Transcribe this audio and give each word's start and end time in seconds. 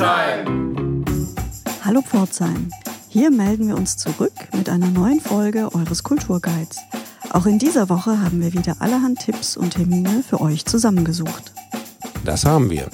Pforzheim! 0.00 1.04
Hallo 1.84 2.00
Pforzheim! 2.00 2.70
Hier 3.10 3.30
melden 3.30 3.68
wir 3.68 3.76
uns 3.76 3.98
zurück 3.98 4.32
mit 4.56 4.70
einer 4.70 4.86
neuen 4.86 5.20
Folge 5.20 5.74
eures 5.74 6.02
Kulturguides. 6.02 6.78
Auch 7.34 7.44
in 7.44 7.58
dieser 7.58 7.90
Woche 7.90 8.18
haben 8.18 8.40
wir 8.40 8.54
wieder 8.54 8.76
allerhand 8.78 9.18
Tipps 9.18 9.58
und 9.58 9.74
Termine 9.74 10.22
für 10.26 10.40
euch 10.40 10.64
zusammengesucht. 10.64 11.52
Das 12.24 12.46
haben 12.46 12.70
wir. 12.70 12.88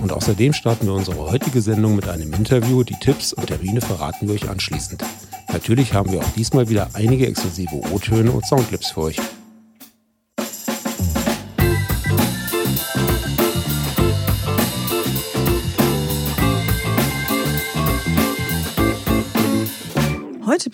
Und 0.00 0.12
außerdem 0.12 0.54
starten 0.54 0.86
wir 0.86 0.94
unsere 0.94 1.30
heutige 1.30 1.60
Sendung 1.60 1.94
mit 1.94 2.08
einem 2.08 2.32
Interview. 2.32 2.84
Die 2.84 2.98
Tipps 2.98 3.34
und 3.34 3.48
Termine 3.48 3.82
verraten 3.82 4.26
wir 4.26 4.34
euch 4.34 4.48
anschließend. 4.48 5.04
Natürlich 5.52 5.92
haben 5.92 6.10
wir 6.10 6.20
auch 6.20 6.30
diesmal 6.36 6.70
wieder 6.70 6.88
einige 6.94 7.26
exklusive 7.26 7.76
O-Töne 7.92 8.32
und 8.32 8.46
Soundclips 8.46 8.92
für 8.92 9.02
euch. 9.02 9.20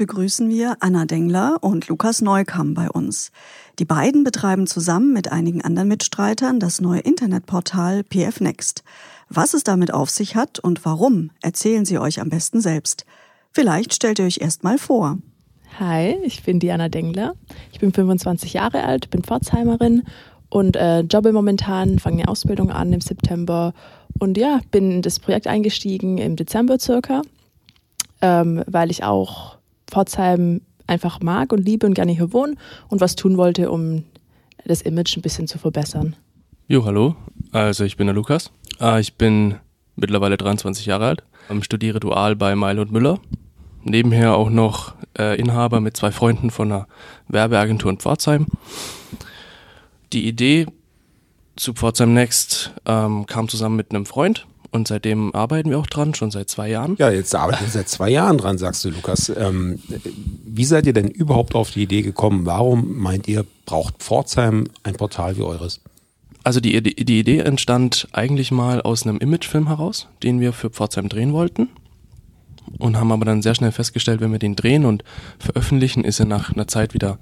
Begrüßen 0.03 0.49
wir 0.49 0.79
Anna 0.81 1.05
Dengler 1.05 1.59
und 1.61 1.87
Lukas 1.87 2.23
Neukam 2.23 2.75
bei 2.75 2.91
uns. 2.91 3.31
Die 3.79 3.85
beiden 3.85 4.25
betreiben 4.25 4.67
zusammen 4.67 5.13
mit 5.13 5.31
einigen 5.31 5.63
anderen 5.63 5.87
Mitstreitern 5.87 6.59
das 6.59 6.81
neue 6.81 6.99
Internetportal 6.99 8.03
PF 8.03 8.41
Next. 8.41 8.83
Was 9.29 9.55
es 9.55 9.63
damit 9.63 9.95
auf 9.95 10.11
sich 10.11 10.35
hat 10.35 10.59
und 10.59 10.85
warum, 10.85 11.31
erzählen 11.41 11.85
sie 11.85 12.01
euch 12.01 12.21
am 12.21 12.31
besten 12.31 12.61
selbst. 12.61 13.07
Vielleicht 13.53 13.95
stellt 13.95 14.19
ihr 14.19 14.25
euch 14.25 14.39
erst 14.41 14.65
mal 14.65 14.77
vor. 14.77 15.19
Hi, 15.79 16.17
ich 16.25 16.43
bin 16.43 16.59
Diana 16.59 16.89
Dengler. 16.89 17.37
Ich 17.71 17.79
bin 17.79 17.93
25 17.93 18.55
Jahre 18.55 18.83
alt, 18.83 19.09
bin 19.09 19.23
Pforzheimerin 19.23 20.03
und 20.49 20.75
äh, 20.75 21.03
jobbe 21.03 21.33
momentan, 21.33 22.01
fange 22.01 22.23
eine 22.23 22.29
Ausbildung 22.29 22.73
an 22.73 22.93
im 22.93 23.01
September 23.01 23.73
und 24.19 24.37
ja, 24.37 24.63
bin 24.73 24.91
in 24.91 25.03
das 25.03 25.21
Projekt 25.21 25.47
eingestiegen 25.47 26.19
im 26.19 26.35
Dezember 26.35 26.81
circa, 26.81 27.23
ähm, 28.21 28.65
weil 28.67 28.91
ich 28.91 29.05
auch 29.05 29.62
Pforzheim 29.93 30.63
einfach 30.87 31.21
mag 31.21 31.53
und 31.53 31.65
liebe 31.65 31.87
und 31.87 31.95
gerne 31.95 32.13
hier 32.13 32.33
wohne 32.33 32.57
und 32.89 33.01
was 33.01 33.15
tun 33.15 33.37
wollte, 33.37 33.71
um 33.71 34.05
das 34.65 34.83
Image 34.83 35.17
ein 35.17 35.23
bisschen 35.23 35.47
zu 35.47 35.59
verbessern. 35.59 36.17
Jo, 36.67 36.85
hallo. 36.85 37.17
Also 37.53 37.85
ich 37.85 37.97
bin 37.97 38.07
der 38.07 38.15
Lukas. 38.15 38.51
Ah, 38.79 38.99
ich 38.99 39.15
bin 39.15 39.57
mittlerweile 39.97 40.37
23 40.37 40.87
Jahre 40.87 41.07
alt, 41.07 41.23
studiere 41.61 42.01
dual 42.01 42.37
bei 42.37 42.57
Meil 42.57 42.79
und 42.79 42.93
Müller. 42.93 43.21
Nebenher 43.85 44.37
auch 44.37 44.49
noch 44.49 44.95
äh, 45.19 45.39
Inhaber 45.39 45.81
mit 45.81 45.97
zwei 45.97 46.13
Freunden 46.13 46.51
von 46.51 46.73
einer 46.73 46.87
Werbeagentur 47.29 47.91
in 47.91 47.99
Pforzheim. 47.99 48.47
Die 50.13 50.27
Idee 50.27 50.67
zu 51.57 51.75
Pforzheim 51.75 52.15
Next 52.15 52.73
ähm, 52.87 53.27
kam 53.27 53.49
zusammen 53.49 53.77
mit 53.77 53.91
einem 53.91 54.07
Freund 54.07 54.47
und 54.73 54.89
seitdem 54.89 55.35
arbeiten 55.35 55.71
wir 55.71 55.79
auch 55.79 55.87
dran, 55.87 56.15
schon 56.15 56.31
seit 56.31 56.49
zwei 56.49 56.71
Jahren. 56.71 56.97
Ja, 56.99 57.11
jetzt 57.11 57.35
arbeiten 57.35 57.65
wir 57.65 57.71
seit 57.71 57.89
zwei 57.89 58.09
Jahren 58.09 58.39
dran, 58.39 58.57
sagst 58.57 58.85
du, 58.85 58.91
Lukas. 58.91 59.29
Ähm, 59.29 59.79
wie 60.45 60.65
seid 60.65 60.87
ihr 60.87 60.95
denn 60.95 61.09
überhaupt 61.09 61.55
auf 61.55 61.71
die 61.71 61.83
Idee 61.83 62.03
gekommen? 62.03 62.47
Warum 62.47 62.97
meint 62.99 63.29
ihr, 63.29 63.45
braucht 63.67 63.97
Pforzheim 63.99 64.67
ein 64.83 64.95
Portal 64.95 65.37
wie 65.37 65.43
eures? 65.43 65.81
Also 66.43 66.59
die, 66.59 66.83
die 66.83 67.19
Idee 67.19 67.39
entstand 67.41 68.09
eigentlich 68.13 68.51
mal 68.51 68.81
aus 68.81 69.07
einem 69.07 69.19
Imagefilm 69.19 69.69
heraus, 69.69 70.09
den 70.23 70.41
wir 70.41 70.53
für 70.53 70.71
Pforzheim 70.71 71.09
drehen 71.09 71.33
wollten. 71.33 71.69
Und 72.79 72.97
haben 72.97 73.13
aber 73.13 73.27
dann 73.27 73.43
sehr 73.43 73.55
schnell 73.55 73.73
festgestellt, 73.73 74.21
wenn 74.21 74.33
wir 74.33 74.39
den 74.39 74.57
drehen 74.57 74.87
und 74.87 75.05
veröffentlichen, 75.39 76.05
ist 76.05 76.19
er 76.19 76.27
nach 76.27 76.53
einer 76.53 76.67
Zeit 76.67 76.95
wieder 76.95 77.19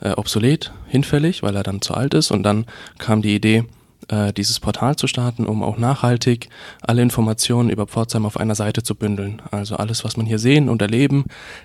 äh, 0.00 0.10
obsolet, 0.10 0.72
hinfällig, 0.86 1.42
weil 1.42 1.56
er 1.56 1.64
dann 1.64 1.82
zu 1.82 1.94
alt 1.94 2.14
ist. 2.14 2.30
Und 2.30 2.44
dann 2.44 2.66
kam 2.98 3.22
die 3.22 3.34
Idee, 3.34 3.64
äh, 4.08 4.32
dieses 4.32 4.60
Portal 4.60 4.96
zu 4.96 5.06
starten, 5.06 5.46
um 5.46 5.62
auch 5.62 5.78
nachhaltig 5.78 6.48
alle 6.82 7.02
Informationen 7.02 7.70
über 7.70 7.86
Pforzheim 7.86 8.26
auf 8.26 8.36
einer 8.36 8.54
Seite 8.54 8.82
zu 8.82 8.94
bündeln. 8.94 9.42
Also 9.50 9.76
alles, 9.76 10.04
was 10.04 10.16
man 10.16 10.26
hier 10.26 10.38
sehen 10.38 10.68
und 10.68 10.82
erleben, 10.82 11.24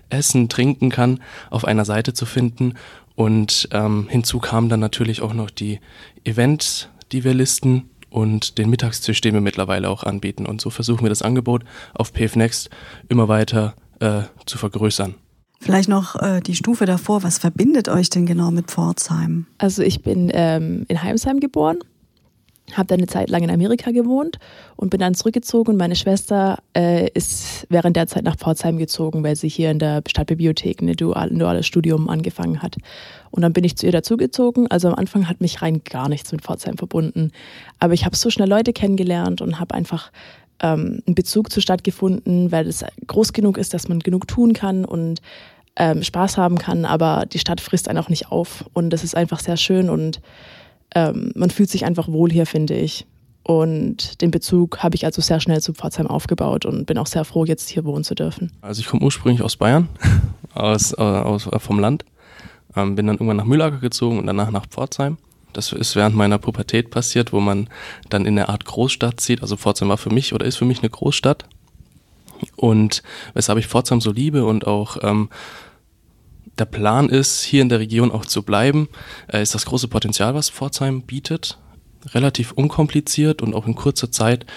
essen, 0.09 0.49
trinken 0.49 0.89
kann, 0.89 1.19
auf 1.49 1.65
einer 1.65 1.85
Seite 1.85 2.13
zu 2.13 2.25
finden. 2.25 2.73
Und 3.15 3.69
ähm, 3.71 4.07
hinzu 4.09 4.39
kamen 4.39 4.69
dann 4.69 4.79
natürlich 4.79 5.21
auch 5.21 5.33
noch 5.33 5.49
die 5.49 5.79
Events, 6.23 6.89
die 7.11 7.23
wir 7.23 7.33
listen 7.33 7.89
und 8.09 8.57
den 8.57 8.69
Mittagstisch, 8.69 9.21
den 9.21 9.33
wir 9.33 9.41
mittlerweile 9.41 9.89
auch 9.89 10.03
anbieten. 10.03 10.45
Und 10.45 10.61
so 10.61 10.69
versuchen 10.69 11.03
wir 11.03 11.09
das 11.09 11.21
Angebot 11.21 11.63
auf 11.93 12.13
PF 12.13 12.35
Next 12.35 12.69
immer 13.09 13.27
weiter 13.27 13.75
äh, 13.99 14.23
zu 14.45 14.57
vergrößern. 14.57 15.15
Vielleicht 15.59 15.89
noch 15.89 16.15
äh, 16.15 16.41
die 16.41 16.55
Stufe 16.55 16.87
davor. 16.87 17.21
Was 17.21 17.37
verbindet 17.37 17.87
euch 17.87 18.09
denn 18.09 18.25
genau 18.25 18.49
mit 18.49 18.71
Pforzheim? 18.71 19.45
Also 19.59 19.83
ich 19.83 20.01
bin 20.01 20.31
ähm, 20.33 20.85
in 20.87 21.03
Heimsheim 21.03 21.39
geboren 21.39 21.77
habe 22.77 22.87
dann 22.87 22.99
eine 22.99 23.07
Zeit 23.07 23.29
lang 23.29 23.43
in 23.43 23.49
Amerika 23.49 23.91
gewohnt 23.91 24.37
und 24.75 24.89
bin 24.89 24.99
dann 24.99 25.13
zurückgezogen. 25.13 25.77
Meine 25.77 25.95
Schwester 25.95 26.59
äh, 26.75 27.09
ist 27.13 27.65
während 27.69 27.95
der 27.95 28.07
Zeit 28.07 28.23
nach 28.23 28.37
Pforzheim 28.37 28.77
gezogen, 28.77 29.23
weil 29.23 29.35
sie 29.35 29.49
hier 29.49 29.71
in 29.71 29.79
der 29.79 30.03
Stadtbibliothek 30.07 30.81
ein 30.81 30.93
dual, 30.93 31.29
duales 31.29 31.65
Studium 31.65 32.09
angefangen 32.09 32.61
hat. 32.61 32.77
Und 33.31 33.41
dann 33.41 33.53
bin 33.53 33.63
ich 33.63 33.77
zu 33.77 33.85
ihr 33.85 33.91
dazugezogen. 33.91 34.67
Also 34.69 34.89
am 34.89 34.95
Anfang 34.95 35.27
hat 35.29 35.41
mich 35.41 35.61
rein 35.61 35.81
gar 35.83 36.09
nichts 36.09 36.31
mit 36.31 36.41
Pforzheim 36.41 36.77
verbunden. 36.77 37.31
Aber 37.79 37.93
ich 37.93 38.05
habe 38.05 38.15
so 38.15 38.29
schnell 38.29 38.49
Leute 38.49 38.73
kennengelernt 38.73 39.41
und 39.41 39.59
habe 39.59 39.73
einfach 39.73 40.11
ähm, 40.61 41.01
einen 41.05 41.15
Bezug 41.15 41.51
zur 41.51 41.61
Stadt 41.61 41.83
gefunden, 41.83 42.51
weil 42.51 42.67
es 42.67 42.85
groß 43.07 43.33
genug 43.33 43.57
ist, 43.57 43.73
dass 43.73 43.87
man 43.87 43.99
genug 43.99 44.27
tun 44.27 44.53
kann 44.53 44.85
und 44.85 45.21
ähm, 45.75 46.03
Spaß 46.03 46.37
haben 46.37 46.57
kann. 46.57 46.85
Aber 46.85 47.25
die 47.25 47.39
Stadt 47.39 47.61
frisst 47.61 47.87
einen 47.87 47.99
auch 47.99 48.09
nicht 48.09 48.31
auf. 48.31 48.65
Und 48.73 48.91
das 48.91 49.03
ist 49.03 49.15
einfach 49.15 49.39
sehr 49.39 49.57
schön 49.57 49.89
und 49.89 50.21
ähm, 50.95 51.31
man 51.35 51.49
fühlt 51.49 51.69
sich 51.69 51.85
einfach 51.85 52.07
wohl 52.07 52.31
hier, 52.31 52.45
finde 52.45 52.75
ich. 52.75 53.05
Und 53.43 54.21
den 54.21 54.29
Bezug 54.29 54.79
habe 54.79 54.95
ich 54.95 55.05
also 55.05 55.21
sehr 55.21 55.39
schnell 55.39 55.61
zu 55.61 55.73
Pforzheim 55.73 56.07
aufgebaut 56.07 56.65
und 56.65 56.85
bin 56.85 56.97
auch 56.97 57.07
sehr 57.07 57.25
froh, 57.25 57.43
jetzt 57.45 57.69
hier 57.69 57.85
wohnen 57.85 58.03
zu 58.03 58.13
dürfen. 58.13 58.51
Also 58.61 58.81
ich 58.81 58.87
komme 58.87 59.03
ursprünglich 59.03 59.41
aus 59.41 59.57
Bayern, 59.57 59.89
aus, 60.53 60.93
äh, 60.93 61.01
aus, 61.01 61.47
äh, 61.47 61.59
vom 61.59 61.79
Land. 61.79 62.05
Ähm, 62.75 62.95
bin 62.95 63.07
dann 63.07 63.15
irgendwann 63.15 63.37
nach 63.37 63.45
Mühlacker 63.45 63.79
gezogen 63.79 64.19
und 64.19 64.27
danach 64.27 64.51
nach 64.51 64.67
Pforzheim. 64.67 65.17
Das 65.53 65.73
ist 65.73 65.95
während 65.95 66.15
meiner 66.15 66.37
Pubertät 66.37 66.91
passiert, 66.91 67.33
wo 67.33 67.39
man 67.39 67.67
dann 68.09 68.25
in 68.25 68.37
eine 68.37 68.47
Art 68.47 68.63
Großstadt 68.65 69.19
zieht. 69.19 69.41
Also 69.41 69.57
Pforzheim 69.57 69.89
war 69.89 69.97
für 69.97 70.13
mich 70.13 70.33
oder 70.33 70.45
ist 70.45 70.55
für 70.55 70.65
mich 70.65 70.79
eine 70.79 70.89
Großstadt. 70.89 71.45
Und 72.55 73.03
weshalb 73.33 73.59
ich 73.59 73.67
Pforzheim 73.67 74.01
so 74.01 74.11
liebe 74.11 74.45
und 74.45 74.65
auch 74.65 74.97
ähm, 75.01 75.29
der 76.57 76.65
Plan 76.65 77.09
ist, 77.09 77.41
hier 77.41 77.61
in 77.61 77.69
der 77.69 77.79
Region 77.79 78.11
auch 78.11 78.25
zu 78.25 78.43
bleiben, 78.43 78.89
äh, 79.31 79.41
ist 79.41 79.55
das 79.55 79.65
große 79.65 79.87
Potenzial, 79.87 80.35
was 80.35 80.49
Pforzheim 80.49 81.01
bietet. 81.01 81.57
Relativ 82.13 82.51
unkompliziert 82.53 83.43
und 83.43 83.53
auch 83.53 83.67
in 83.67 83.75
kurzer 83.75 84.11
Zeit 84.11 84.47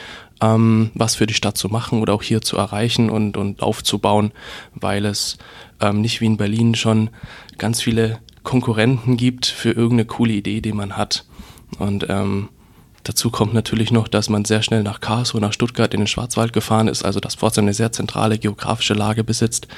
ähm, 0.40 0.90
was 0.94 1.14
für 1.14 1.26
die 1.26 1.34
Stadt 1.34 1.56
zu 1.56 1.68
machen 1.68 2.00
oder 2.00 2.14
auch 2.14 2.22
hier 2.22 2.42
zu 2.42 2.56
erreichen 2.56 3.10
und, 3.10 3.36
und 3.36 3.62
aufzubauen, 3.62 4.32
weil 4.74 5.04
es 5.06 5.38
ähm, 5.80 6.00
nicht 6.00 6.20
wie 6.20 6.26
in 6.26 6.36
Berlin 6.36 6.74
schon 6.74 7.10
ganz 7.58 7.80
viele 7.80 8.18
Konkurrenten 8.42 9.16
gibt 9.16 9.46
für 9.46 9.70
irgendeine 9.70 10.04
coole 10.04 10.32
Idee, 10.32 10.60
die 10.60 10.72
man 10.72 10.96
hat. 10.96 11.24
Und 11.78 12.06
ähm, 12.08 12.50
dazu 13.04 13.30
kommt 13.30 13.54
natürlich 13.54 13.90
noch, 13.90 14.08
dass 14.08 14.28
man 14.28 14.44
sehr 14.44 14.62
schnell 14.62 14.82
nach 14.82 15.00
Karlsruhe, 15.00 15.40
nach 15.40 15.52
Stuttgart 15.52 15.94
in 15.94 16.00
den 16.00 16.06
Schwarzwald 16.06 16.52
gefahren 16.52 16.88
ist, 16.88 17.04
also 17.04 17.20
dass 17.20 17.36
Pforzheim 17.36 17.64
eine 17.64 17.74
sehr 17.74 17.92
zentrale 17.92 18.38
geografische 18.38 18.94
Lage 18.94 19.24
besitzt, 19.24 19.68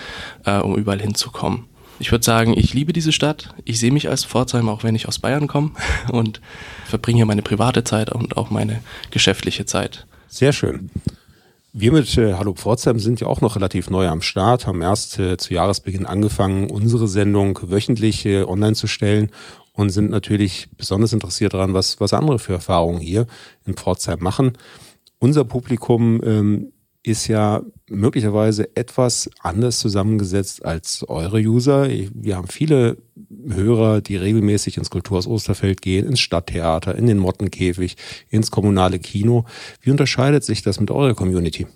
äh, 0.45 0.59
um 0.59 0.75
überall 0.75 1.01
hinzukommen. 1.01 1.65
Ich 1.99 2.13
würde 2.13 2.25
sagen, 2.25 2.57
ich 2.57 2.75
liebe 2.75 2.93
diese 2.93 3.13
Stadt. 3.13 3.55
Ich 3.65 3.81
sehe 3.81 3.91
mich 3.91 4.09
als 4.09 4.25
Pforzheim, 4.25 4.69
auch 4.69 4.85
wenn 4.85 4.95
ich 4.95 5.09
aus 5.09 5.19
Bayern 5.19 5.47
komme 5.47 5.71
und 6.13 6.41
verbringe 6.85 7.17
hier 7.17 7.27
meine 7.27 7.43
private 7.43 7.85
Zeit 7.85 8.13
und 8.13 8.37
auch 8.37 8.51
meine 8.51 8.81
geschäftliche 9.11 9.65
Zeit. 9.65 10.07
Sehr 10.29 10.53
schön. 10.53 10.91
Wir 11.73 11.93
mit 11.93 12.17
äh, 12.17 12.35
Hallo 12.35 12.55
Pforzheim 12.55 12.99
sind 12.99 13.21
ja 13.21 13.27
auch 13.27 13.43
noch 13.43 13.57
relativ 13.57 13.91
neu 13.91 14.09
am 14.09 14.23
Start, 14.23 14.67
haben 14.67 14.81
erst 14.81 15.19
äh, 15.19 15.37
zu 15.37 15.53
Jahresbeginn 15.53 16.07
angefangen, 16.07 16.71
unsere 16.71 17.07
Sendung 17.07 17.59
wöchentlich 17.63 18.25
äh, 18.25 18.45
online 18.45 18.75
zu 18.75 18.87
stellen 18.87 19.31
und 19.73 19.91
sind 19.91 20.11
natürlich 20.11 20.69
besonders 20.77 21.13
interessiert 21.13 21.53
daran, 21.53 21.75
was, 21.75 22.01
was 22.01 22.15
andere 22.15 22.39
für 22.39 22.55
Erfahrungen 22.55 23.01
hier 23.01 23.27
in 23.67 23.75
Pforzheim 23.75 24.21
machen. 24.21 24.57
Unser 25.19 25.45
Publikum 25.45 26.23
ähm, 26.25 26.73
ist 27.07 27.29
ja 27.29 27.63
möglicherweise 27.89 28.77
etwas 28.77 29.31
anders 29.41 29.79
zusammengesetzt 29.79 30.65
als 30.65 31.05
eure 31.09 31.39
User. 31.39 31.89
Wir 31.89 32.37
haben 32.37 32.49
viele 32.49 32.97
Hörer, 33.49 34.01
die 34.01 34.17
regelmäßig 34.17 34.77
ins 34.77 34.91
Kulturhaus 34.91 35.29
Osterfeld 35.29 35.83
gehen, 35.83 36.05
ins 36.05 36.19
Stadttheater, 36.19 36.97
in 36.97 37.07
den 37.07 37.19
Mottenkäfig, 37.19 37.97
ins 38.29 38.51
kommunale 38.51 38.99
Kino. 38.99 39.45
Wie 39.81 39.93
unterscheidet 39.93 40.43
sich 40.43 40.63
das 40.63 40.81
mit 40.81 40.91
eurer 40.91 41.15
Community? 41.15 41.69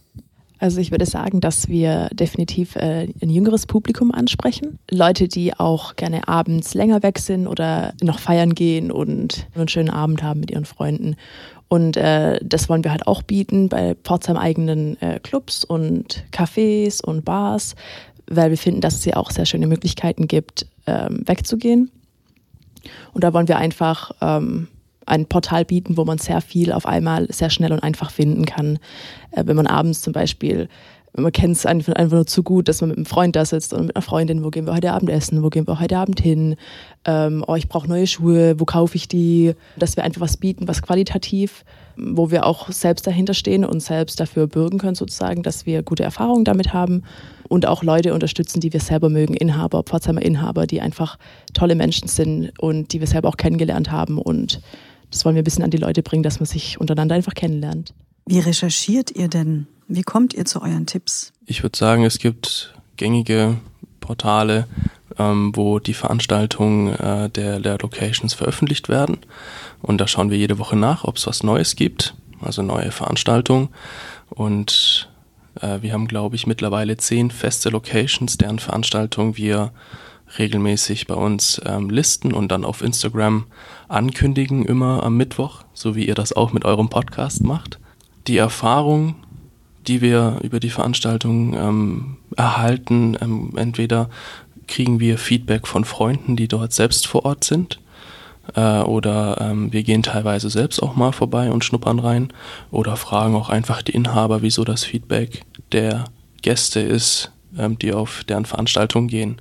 Also 0.58 0.80
ich 0.80 0.90
würde 0.90 1.06
sagen, 1.06 1.40
dass 1.40 1.68
wir 1.68 2.08
definitiv 2.12 2.76
äh, 2.76 3.08
ein 3.22 3.30
jüngeres 3.30 3.66
Publikum 3.66 4.12
ansprechen. 4.12 4.78
Leute, 4.90 5.26
die 5.26 5.54
auch 5.54 5.96
gerne 5.96 6.28
abends 6.28 6.74
länger 6.74 7.02
weg 7.02 7.18
sind 7.18 7.46
oder 7.46 7.94
noch 8.02 8.18
feiern 8.18 8.54
gehen 8.54 8.90
und 8.90 9.46
einen 9.54 9.68
schönen 9.68 9.90
Abend 9.90 10.22
haben 10.22 10.40
mit 10.40 10.50
ihren 10.50 10.66
Freunden. 10.66 11.16
Und 11.70 11.96
äh, 11.96 12.40
das 12.42 12.68
wollen 12.68 12.82
wir 12.82 12.90
halt 12.90 13.06
auch 13.06 13.22
bieten 13.22 13.68
bei 13.68 13.94
Pforzheim 14.02 14.36
eigenen 14.36 15.00
äh, 15.00 15.20
Clubs 15.20 15.62
und 15.62 16.24
Cafés 16.32 17.00
und 17.00 17.24
Bars, 17.24 17.76
weil 18.26 18.50
wir 18.50 18.58
finden, 18.58 18.80
dass 18.80 18.96
es 18.96 19.04
hier 19.04 19.16
auch 19.16 19.30
sehr 19.30 19.46
schöne 19.46 19.68
Möglichkeiten 19.68 20.26
gibt, 20.26 20.66
ähm, 20.88 21.22
wegzugehen. 21.26 21.92
Und 23.12 23.22
da 23.22 23.32
wollen 23.32 23.46
wir 23.46 23.58
einfach 23.58 24.10
ähm, 24.20 24.66
ein 25.06 25.26
Portal 25.26 25.64
bieten, 25.64 25.96
wo 25.96 26.04
man 26.04 26.18
sehr 26.18 26.40
viel 26.40 26.72
auf 26.72 26.86
einmal 26.86 27.32
sehr 27.32 27.50
schnell 27.50 27.72
und 27.72 27.84
einfach 27.84 28.10
finden 28.10 28.46
kann. 28.46 28.80
Äh, 29.30 29.44
wenn 29.46 29.54
man 29.54 29.68
abends 29.68 30.00
zum 30.00 30.12
Beispiel 30.12 30.68
man 31.16 31.32
kennt 31.32 31.56
es 31.56 31.66
einfach, 31.66 31.94
einfach 31.94 32.16
nur 32.16 32.26
zu 32.26 32.42
gut, 32.42 32.68
dass 32.68 32.80
man 32.80 32.90
mit 32.90 32.98
einem 32.98 33.06
Freund 33.06 33.36
da 33.36 33.44
sitzt 33.44 33.72
und 33.72 33.86
mit 33.86 33.96
einer 33.96 34.02
Freundin, 34.02 34.44
wo 34.44 34.50
gehen 34.50 34.66
wir 34.66 34.74
heute 34.74 34.92
Abend 34.92 35.10
essen, 35.10 35.42
wo 35.42 35.48
gehen 35.48 35.66
wir 35.66 35.80
heute 35.80 35.96
Abend 35.96 36.20
hin, 36.20 36.56
ähm, 37.04 37.44
oh, 37.46 37.56
ich 37.56 37.68
brauche 37.68 37.88
neue 37.88 38.06
Schuhe, 38.06 38.58
wo 38.60 38.64
kaufe 38.64 38.96
ich 38.96 39.08
die, 39.08 39.54
dass 39.76 39.96
wir 39.96 40.04
einfach 40.04 40.20
was 40.20 40.36
bieten, 40.36 40.68
was 40.68 40.82
qualitativ, 40.82 41.64
wo 41.96 42.30
wir 42.30 42.46
auch 42.46 42.70
selbst 42.70 43.06
dahinter 43.06 43.34
stehen 43.34 43.64
und 43.64 43.80
selbst 43.80 44.20
dafür 44.20 44.46
bürgen 44.46 44.78
können 44.78 44.94
sozusagen, 44.94 45.42
dass 45.42 45.66
wir 45.66 45.82
gute 45.82 46.02
Erfahrungen 46.02 46.44
damit 46.44 46.72
haben 46.72 47.02
und 47.48 47.66
auch 47.66 47.82
Leute 47.82 48.14
unterstützen, 48.14 48.60
die 48.60 48.72
wir 48.72 48.80
selber 48.80 49.08
mögen, 49.08 49.34
Inhaber, 49.34 49.82
Pforzheimer 49.82 50.22
Inhaber, 50.22 50.66
die 50.66 50.80
einfach 50.80 51.18
tolle 51.52 51.74
Menschen 51.74 52.08
sind 52.08 52.52
und 52.58 52.92
die 52.92 53.00
wir 53.00 53.06
selber 53.06 53.28
auch 53.28 53.36
kennengelernt 53.36 53.90
haben 53.90 54.18
und 54.18 54.60
das 55.10 55.24
wollen 55.24 55.34
wir 55.34 55.42
ein 55.42 55.44
bisschen 55.44 55.64
an 55.64 55.70
die 55.70 55.76
Leute 55.76 56.02
bringen, 56.02 56.22
dass 56.22 56.38
man 56.38 56.46
sich 56.46 56.80
untereinander 56.80 57.16
einfach 57.16 57.34
kennenlernt. 57.34 57.94
Wie 58.26 58.38
recherchiert 58.38 59.10
ihr 59.10 59.26
denn? 59.26 59.66
Wie 59.92 60.04
kommt 60.04 60.34
ihr 60.34 60.44
zu 60.44 60.62
euren 60.62 60.86
Tipps? 60.86 61.32
Ich 61.46 61.64
würde 61.64 61.76
sagen, 61.76 62.04
es 62.04 62.20
gibt 62.20 62.72
gängige 62.96 63.56
Portale, 63.98 64.68
ähm, 65.18 65.50
wo 65.56 65.80
die 65.80 65.94
Veranstaltungen 65.94 66.94
äh, 66.94 67.28
der, 67.28 67.58
der 67.58 67.76
Locations 67.78 68.32
veröffentlicht 68.32 68.88
werden. 68.88 69.18
Und 69.82 70.00
da 70.00 70.06
schauen 70.06 70.30
wir 70.30 70.38
jede 70.38 70.60
Woche 70.60 70.76
nach, 70.76 71.02
ob 71.02 71.16
es 71.16 71.26
was 71.26 71.42
Neues 71.42 71.74
gibt, 71.74 72.14
also 72.40 72.62
neue 72.62 72.92
Veranstaltungen. 72.92 73.70
Und 74.28 75.10
äh, 75.60 75.82
wir 75.82 75.92
haben, 75.92 76.06
glaube 76.06 76.36
ich, 76.36 76.46
mittlerweile 76.46 76.96
zehn 76.96 77.32
feste 77.32 77.70
Locations, 77.70 78.38
deren 78.38 78.60
Veranstaltungen 78.60 79.36
wir 79.36 79.72
regelmäßig 80.38 81.08
bei 81.08 81.14
uns 81.14 81.60
ähm, 81.64 81.90
listen 81.90 82.32
und 82.32 82.52
dann 82.52 82.64
auf 82.64 82.82
Instagram 82.82 83.46
ankündigen, 83.88 84.64
immer 84.64 85.02
am 85.02 85.16
Mittwoch, 85.16 85.64
so 85.74 85.96
wie 85.96 86.06
ihr 86.06 86.14
das 86.14 86.32
auch 86.32 86.52
mit 86.52 86.64
eurem 86.64 86.90
Podcast 86.90 87.42
macht. 87.42 87.80
Die 88.28 88.36
Erfahrung 88.36 89.16
die 89.86 90.00
wir 90.00 90.38
über 90.42 90.60
die 90.60 90.70
Veranstaltung 90.70 91.54
ähm, 91.54 92.16
erhalten. 92.36 93.16
Ähm, 93.20 93.52
entweder 93.56 94.10
kriegen 94.66 95.00
wir 95.00 95.18
Feedback 95.18 95.66
von 95.66 95.84
Freunden, 95.84 96.36
die 96.36 96.48
dort 96.48 96.72
selbst 96.72 97.06
vor 97.06 97.24
Ort 97.24 97.44
sind, 97.44 97.80
äh, 98.54 98.80
oder 98.80 99.40
ähm, 99.40 99.72
wir 99.72 99.82
gehen 99.82 100.02
teilweise 100.02 100.50
selbst 100.50 100.82
auch 100.82 100.96
mal 100.96 101.12
vorbei 101.12 101.50
und 101.50 101.64
schnuppern 101.64 101.98
rein, 101.98 102.32
oder 102.70 102.96
fragen 102.96 103.34
auch 103.34 103.48
einfach 103.48 103.82
die 103.82 103.92
Inhaber, 103.92 104.42
wieso 104.42 104.64
das 104.64 104.84
Feedback 104.84 105.42
der 105.72 106.04
Gäste 106.42 106.80
ist, 106.80 107.32
ähm, 107.58 107.78
die 107.78 107.92
auf 107.92 108.24
deren 108.24 108.44
Veranstaltung 108.44 109.08
gehen. 109.08 109.40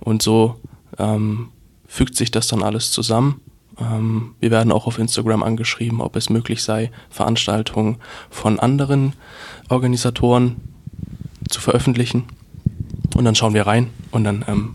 Und 0.00 0.22
so 0.22 0.56
ähm, 0.98 1.48
fügt 1.86 2.16
sich 2.16 2.30
das 2.30 2.46
dann 2.48 2.62
alles 2.62 2.90
zusammen 2.92 3.40
ähm, 3.80 4.34
wir 4.40 4.50
werden 4.50 4.72
auch 4.72 4.86
auf 4.86 4.98
Instagram 4.98 5.42
angeschrieben, 5.42 6.00
ob 6.00 6.16
es 6.16 6.30
möglich 6.30 6.62
sei, 6.62 6.90
Veranstaltungen 7.10 7.96
von 8.30 8.58
anderen 8.58 9.14
Organisatoren 9.68 10.56
zu 11.48 11.60
veröffentlichen. 11.60 12.24
Und 13.16 13.24
dann 13.24 13.34
schauen 13.34 13.54
wir 13.54 13.66
rein 13.66 13.90
und 14.10 14.24
dann 14.24 14.44
ähm, 14.48 14.74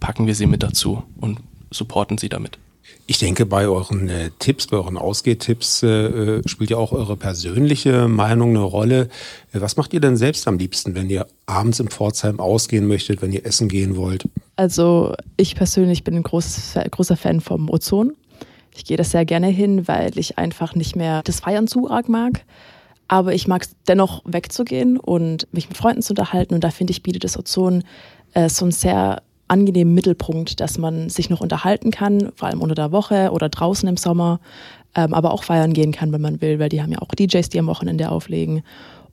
packen 0.00 0.26
wir 0.26 0.34
sie 0.34 0.46
mit 0.46 0.62
dazu 0.62 1.02
und 1.20 1.38
supporten 1.70 2.18
sie 2.18 2.28
damit. 2.28 2.58
Ich 3.06 3.18
denke, 3.18 3.46
bei 3.46 3.66
euren 3.66 4.08
äh, 4.08 4.30
Tipps, 4.38 4.66
bei 4.66 4.76
euren 4.76 4.98
Ausgehtipps 4.98 5.82
äh, 5.82 5.86
äh, 5.88 6.42
spielt 6.46 6.70
ja 6.70 6.76
auch 6.76 6.92
eure 6.92 7.16
persönliche 7.16 8.06
Meinung 8.06 8.50
eine 8.50 8.60
Rolle. 8.60 9.08
Äh, 9.52 9.60
was 9.60 9.76
macht 9.76 9.94
ihr 9.94 10.00
denn 10.00 10.16
selbst 10.16 10.46
am 10.46 10.58
liebsten, 10.58 10.94
wenn 10.94 11.08
ihr 11.08 11.26
abends 11.46 11.80
im 11.80 11.88
Pforzheim 11.88 12.38
ausgehen 12.38 12.86
möchtet, 12.86 13.22
wenn 13.22 13.32
ihr 13.32 13.46
essen 13.46 13.68
gehen 13.68 13.96
wollt? 13.96 14.24
Also 14.58 15.14
ich 15.36 15.54
persönlich 15.54 16.02
bin 16.02 16.16
ein 16.16 16.24
groß, 16.24 16.74
großer 16.90 17.16
Fan 17.16 17.40
vom 17.40 17.70
Ozon. 17.70 18.16
Ich 18.74 18.84
gehe 18.84 18.96
das 18.96 19.12
sehr 19.12 19.24
gerne 19.24 19.46
hin, 19.46 19.86
weil 19.86 20.18
ich 20.18 20.36
einfach 20.36 20.74
nicht 20.74 20.96
mehr 20.96 21.22
das 21.22 21.38
Feiern 21.38 21.68
zu 21.68 21.88
arg 21.88 22.08
mag. 22.08 22.44
Aber 23.06 23.34
ich 23.34 23.46
mag 23.46 23.62
es 23.62 23.76
dennoch 23.86 24.20
wegzugehen 24.24 24.98
und 24.98 25.46
mich 25.54 25.68
mit 25.68 25.78
Freunden 25.78 26.02
zu 26.02 26.10
unterhalten. 26.10 26.54
Und 26.54 26.64
da 26.64 26.70
finde 26.70 26.90
ich, 26.90 27.04
bietet 27.04 27.22
das 27.22 27.38
Ozon 27.38 27.84
äh, 28.34 28.48
so 28.48 28.64
einen 28.64 28.72
sehr 28.72 29.22
angenehmen 29.46 29.94
Mittelpunkt, 29.94 30.58
dass 30.58 30.76
man 30.76 31.08
sich 31.08 31.30
noch 31.30 31.40
unterhalten 31.40 31.92
kann, 31.92 32.32
vor 32.34 32.48
allem 32.48 32.60
unter 32.60 32.74
der 32.74 32.90
Woche 32.90 33.30
oder 33.30 33.48
draußen 33.48 33.88
im 33.88 33.96
Sommer, 33.96 34.40
ähm, 34.96 35.14
aber 35.14 35.30
auch 35.30 35.44
feiern 35.44 35.72
gehen 35.72 35.92
kann, 35.92 36.10
wenn 36.10 36.20
man 36.20 36.40
will, 36.40 36.58
weil 36.58 36.68
die 36.68 36.82
haben 36.82 36.90
ja 36.90 37.00
auch 37.00 37.14
DJs, 37.14 37.48
die 37.48 37.60
am 37.60 37.68
Wochenende 37.68 38.10
auflegen. 38.10 38.64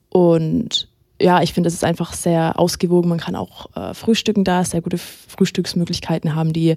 Und 0.08 0.88
ja, 1.20 1.42
ich 1.42 1.54
finde, 1.54 1.68
es 1.68 1.74
ist 1.74 1.84
einfach 1.84 2.12
sehr 2.12 2.58
ausgewogen. 2.58 3.08
Man 3.08 3.18
kann 3.18 3.36
auch 3.36 3.74
äh, 3.74 3.94
frühstücken 3.94 4.44
da, 4.44 4.64
sehr 4.64 4.82
gute 4.82 4.98
Frühstücksmöglichkeiten 4.98 6.34
haben 6.34 6.52
die. 6.52 6.76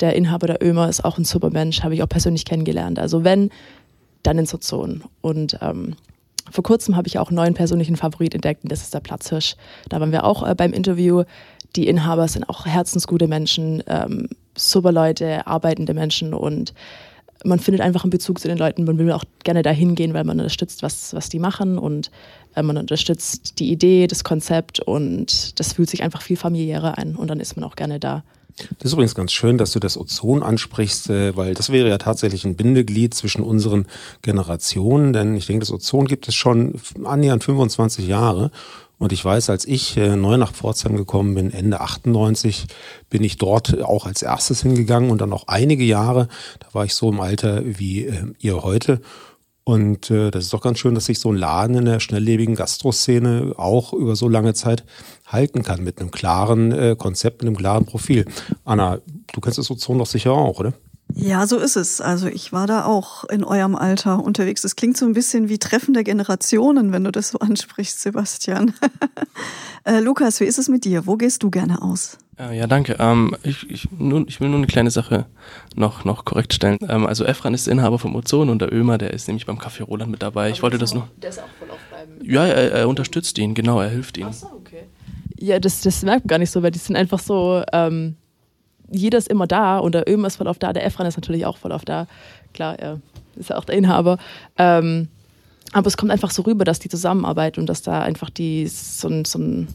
Der 0.00 0.14
Inhaber 0.14 0.46
der 0.46 0.62
Ömer 0.62 0.88
ist 0.88 1.04
auch 1.04 1.18
ein 1.18 1.24
super 1.24 1.50
Mensch, 1.50 1.82
habe 1.82 1.94
ich 1.94 2.02
auch 2.02 2.08
persönlich 2.08 2.44
kennengelernt. 2.44 2.98
Also 2.98 3.24
wenn, 3.24 3.50
dann 4.22 4.38
in 4.38 4.46
Sozon. 4.46 5.04
Und 5.22 5.58
ähm, 5.62 5.96
vor 6.50 6.64
kurzem 6.64 6.96
habe 6.96 7.08
ich 7.08 7.18
auch 7.18 7.28
einen 7.28 7.36
neuen 7.36 7.54
persönlichen 7.54 7.96
Favorit 7.96 8.34
entdeckt 8.34 8.62
und 8.62 8.72
das 8.72 8.82
ist 8.82 8.94
der 8.94 9.00
Platzhirsch. 9.00 9.56
Da 9.88 10.00
waren 10.00 10.12
wir 10.12 10.24
auch 10.24 10.46
äh, 10.46 10.54
beim 10.54 10.72
Interview. 10.72 11.24
Die 11.76 11.86
Inhaber 11.86 12.28
sind 12.28 12.48
auch 12.48 12.66
herzensgute 12.66 13.28
Menschen, 13.28 13.82
ähm, 13.86 14.28
super 14.56 14.92
Leute, 14.92 15.46
arbeitende 15.46 15.94
Menschen 15.94 16.34
und 16.34 16.74
man 17.44 17.58
findet 17.60 17.80
einfach 17.82 18.04
einen 18.04 18.10
Bezug 18.10 18.40
zu 18.40 18.48
den 18.48 18.58
Leuten. 18.58 18.84
Man 18.84 18.98
will 18.98 19.12
auch 19.12 19.24
gerne 19.44 19.62
dahin 19.62 19.94
gehen, 19.94 20.14
weil 20.14 20.24
man 20.24 20.38
unterstützt, 20.38 20.82
was, 20.82 21.14
was 21.14 21.28
die 21.28 21.38
machen 21.38 21.78
und 21.78 22.10
äh, 22.54 22.62
man 22.62 22.76
unterstützt 22.76 23.58
die 23.58 23.70
Idee, 23.70 24.06
das 24.06 24.24
Konzept 24.24 24.80
und 24.80 25.58
das 25.58 25.72
fühlt 25.72 25.90
sich 25.90 26.02
einfach 26.02 26.22
viel 26.22 26.36
familiärer 26.36 26.98
an 26.98 27.16
und 27.16 27.28
dann 27.28 27.40
ist 27.40 27.56
man 27.56 27.64
auch 27.64 27.76
gerne 27.76 28.00
da. 28.00 28.24
Das 28.78 28.86
ist 28.86 28.92
übrigens 28.92 29.14
ganz 29.14 29.32
schön, 29.32 29.56
dass 29.56 29.70
du 29.70 29.78
das 29.78 29.96
Ozon 29.96 30.42
ansprichst, 30.42 31.10
äh, 31.10 31.36
weil 31.36 31.54
das 31.54 31.70
wäre 31.70 31.88
ja 31.88 31.98
tatsächlich 31.98 32.44
ein 32.44 32.56
Bindeglied 32.56 33.14
zwischen 33.14 33.42
unseren 33.42 33.86
Generationen, 34.22 35.12
denn 35.12 35.36
ich 35.36 35.46
denke, 35.46 35.60
das 35.60 35.72
Ozon 35.72 36.06
gibt 36.06 36.26
es 36.28 36.34
schon 36.34 36.74
annähernd 37.04 37.44
25 37.44 38.08
Jahre. 38.08 38.50
Und 38.98 39.12
ich 39.12 39.24
weiß, 39.24 39.48
als 39.50 39.64
ich 39.64 39.96
äh, 39.96 40.16
neu 40.16 40.36
nach 40.36 40.52
Pforzheim 40.52 40.96
gekommen 40.96 41.34
bin, 41.34 41.52
Ende 41.52 41.80
98, 41.80 42.66
bin 43.08 43.22
ich 43.22 43.36
dort 43.36 43.80
auch 43.82 44.06
als 44.06 44.22
erstes 44.22 44.62
hingegangen 44.62 45.10
und 45.10 45.20
dann 45.20 45.32
auch 45.32 45.46
einige 45.46 45.84
Jahre. 45.84 46.28
Da 46.58 46.66
war 46.72 46.84
ich 46.84 46.94
so 46.94 47.10
im 47.10 47.20
Alter 47.20 47.62
wie 47.64 48.06
äh, 48.06 48.32
ihr 48.40 48.62
heute. 48.62 49.00
Und 49.62 50.10
äh, 50.10 50.30
das 50.30 50.44
ist 50.44 50.52
doch 50.54 50.62
ganz 50.62 50.78
schön, 50.78 50.94
dass 50.94 51.04
sich 51.04 51.20
so 51.20 51.30
ein 51.30 51.36
Laden 51.36 51.76
in 51.76 51.84
der 51.84 52.00
schnelllebigen 52.00 52.54
Gastroszene 52.54 53.52
auch 53.56 53.92
über 53.92 54.16
so 54.16 54.26
lange 54.26 54.54
Zeit 54.54 54.82
halten 55.26 55.62
kann 55.62 55.84
mit 55.84 56.00
einem 56.00 56.10
klaren 56.10 56.72
äh, 56.72 56.96
Konzept, 56.98 57.42
mit 57.42 57.48
einem 57.48 57.56
klaren 57.58 57.84
Profil. 57.84 58.24
Anna, 58.64 58.98
du 59.32 59.40
kennst 59.40 59.58
das 59.58 59.70
Ozon 59.70 59.98
doch 59.98 60.06
sicher 60.06 60.32
auch, 60.32 60.58
oder? 60.58 60.72
Ja, 61.14 61.46
so 61.46 61.58
ist 61.58 61.76
es. 61.76 62.00
Also 62.00 62.28
ich 62.28 62.52
war 62.52 62.66
da 62.66 62.84
auch 62.84 63.24
in 63.24 63.44
eurem 63.44 63.74
Alter 63.74 64.22
unterwegs. 64.22 64.64
Es 64.64 64.76
klingt 64.76 64.96
so 64.96 65.06
ein 65.06 65.14
bisschen 65.14 65.48
wie 65.48 65.58
Treffen 65.58 65.94
der 65.94 66.04
Generationen, 66.04 66.92
wenn 66.92 67.04
du 67.04 67.10
das 67.10 67.30
so 67.30 67.38
ansprichst, 67.40 68.00
Sebastian. 68.00 68.72
äh, 69.84 70.00
Lukas, 70.00 70.40
wie 70.40 70.44
ist 70.44 70.58
es 70.58 70.68
mit 70.68 70.84
dir? 70.84 71.06
Wo 71.06 71.16
gehst 71.16 71.42
du 71.42 71.50
gerne 71.50 71.82
aus? 71.82 72.18
Ja, 72.38 72.68
danke. 72.68 72.96
Ähm, 73.00 73.34
ich, 73.42 73.68
ich, 73.68 73.90
nur, 73.90 74.24
ich 74.28 74.40
will 74.40 74.48
nur 74.48 74.58
eine 74.58 74.68
kleine 74.68 74.92
Sache 74.92 75.26
noch, 75.74 76.04
noch 76.04 76.24
korrekt 76.24 76.54
stellen. 76.54 76.78
Ähm, 76.88 77.04
also 77.04 77.24
Efran 77.24 77.52
ist 77.52 77.66
Inhaber 77.66 77.98
vom 77.98 78.14
Ozon 78.14 78.48
und 78.48 78.60
der 78.62 78.72
Ömer, 78.72 78.96
der 78.96 79.12
ist 79.12 79.26
nämlich 79.26 79.44
beim 79.44 79.58
Café 79.58 79.82
Roland 79.82 80.12
mit 80.12 80.22
dabei. 80.22 80.42
Aber 80.42 80.50
ich 80.50 80.62
wollte 80.62 80.78
das 80.78 80.94
nur. 80.94 81.08
Der 81.20 81.30
ist 81.30 81.40
auch 81.40 81.48
voll 81.58 81.68
auf 81.68 81.80
beim. 81.90 82.24
Ja, 82.24 82.46
er, 82.46 82.70
er, 82.70 82.88
unterstützt 82.88 83.38
ihn, 83.38 83.54
genau, 83.54 83.80
er 83.80 83.88
hilft 83.88 84.18
ihm. 84.18 84.28
Ach 84.30 84.32
so, 84.32 84.46
okay. 84.46 84.84
Ja, 85.36 85.58
das, 85.58 85.80
das 85.80 86.02
merkt 86.02 86.26
man 86.26 86.28
gar 86.28 86.38
nicht 86.38 86.52
so, 86.52 86.62
weil 86.62 86.70
die 86.70 86.78
sind 86.78 86.94
einfach 86.94 87.18
so. 87.18 87.64
Ähm 87.72 88.16
jeder 88.90 89.18
ist 89.18 89.28
immer 89.28 89.46
da 89.46 89.78
und 89.78 89.94
der 89.94 90.08
Ömer 90.08 90.26
ist 90.28 90.36
voll 90.36 90.48
auf 90.48 90.58
da, 90.58 90.72
der 90.72 90.84
Efran 90.84 91.06
ist 91.06 91.16
natürlich 91.16 91.46
auch 91.46 91.58
voll 91.58 91.72
auf 91.72 91.84
da. 91.84 92.06
Klar, 92.54 92.78
er 92.78 93.00
ist 93.36 93.50
ja 93.50 93.56
auch 93.56 93.64
der 93.64 93.76
Inhaber. 93.76 94.18
Ähm, 94.56 95.08
aber 95.72 95.86
es 95.86 95.96
kommt 95.96 96.10
einfach 96.10 96.30
so 96.30 96.42
rüber, 96.42 96.64
dass 96.64 96.78
die 96.78 96.88
Zusammenarbeit 96.88 97.58
und 97.58 97.66
dass 97.66 97.82
da 97.82 98.02
einfach 98.02 98.30
die, 98.30 98.66
so, 98.66 99.08
ein, 99.08 99.24
so 99.24 99.38
ein 99.38 99.68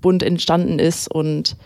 Bund 0.00 0.22
entstanden 0.22 0.78
ist 0.78 1.08
und 1.08 1.56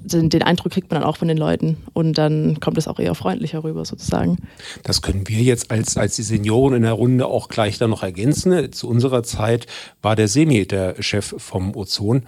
den, 0.00 0.30
den, 0.30 0.42
Eindruck 0.42 0.72
kriegt 0.72 0.90
man 0.90 1.00
dann 1.00 1.08
auch 1.08 1.16
von 1.16 1.28
den 1.28 1.36
Leuten 1.36 1.76
und 1.92 2.16
dann 2.16 2.60
kommt 2.60 2.78
es 2.78 2.88
auch 2.88 2.98
eher 2.98 3.14
freundlicher 3.14 3.64
rüber 3.64 3.84
sozusagen. 3.84 4.38
Das 4.82 5.02
können 5.02 5.28
wir 5.28 5.40
jetzt 5.40 5.70
als, 5.70 5.96
als 5.96 6.16
die 6.16 6.22
Senioren 6.22 6.74
in 6.74 6.82
der 6.82 6.92
Runde 6.92 7.26
auch 7.26 7.48
gleich 7.48 7.78
dann 7.78 7.90
noch 7.90 8.02
ergänzen. 8.02 8.72
Zu 8.72 8.88
unserer 8.88 9.22
Zeit 9.22 9.66
war 10.00 10.16
der 10.16 10.28
Semi 10.28 10.66
der 10.66 11.02
Chef 11.02 11.34
vom 11.38 11.74
Ozon 11.76 12.22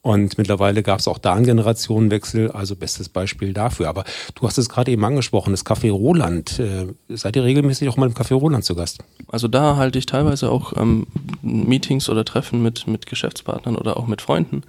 und 0.00 0.38
mittlerweile 0.38 0.82
gab 0.84 1.00
es 1.00 1.08
auch 1.08 1.18
da 1.18 1.34
einen 1.34 1.44
Generationenwechsel, 1.44 2.52
also 2.52 2.76
bestes 2.76 3.08
Beispiel 3.08 3.52
dafür. 3.52 3.88
Aber 3.88 4.04
du 4.36 4.46
hast 4.46 4.56
es 4.56 4.68
gerade 4.68 4.92
eben 4.92 5.04
angesprochen, 5.04 5.50
das 5.50 5.66
Café 5.66 5.90
Roland. 5.90 6.60
Äh, 6.60 6.86
seid 7.08 7.34
ihr 7.34 7.42
regelmäßig 7.42 7.88
auch 7.88 7.96
mal 7.96 8.06
im 8.06 8.14
Café 8.14 8.34
Roland 8.34 8.64
zu 8.64 8.76
Gast? 8.76 9.00
Also 9.26 9.48
da 9.48 9.76
halte 9.76 9.98
ich 9.98 10.06
teilweise 10.06 10.50
auch 10.50 10.72
ähm, 10.76 11.08
Meetings 11.42 12.08
oder 12.08 12.24
Treffen 12.24 12.62
mit, 12.62 12.86
mit 12.86 13.06
Geschäftspartnern 13.06 13.74
oder 13.74 13.96
auch 13.96 14.06
mit 14.06 14.22
Freunden 14.22 14.62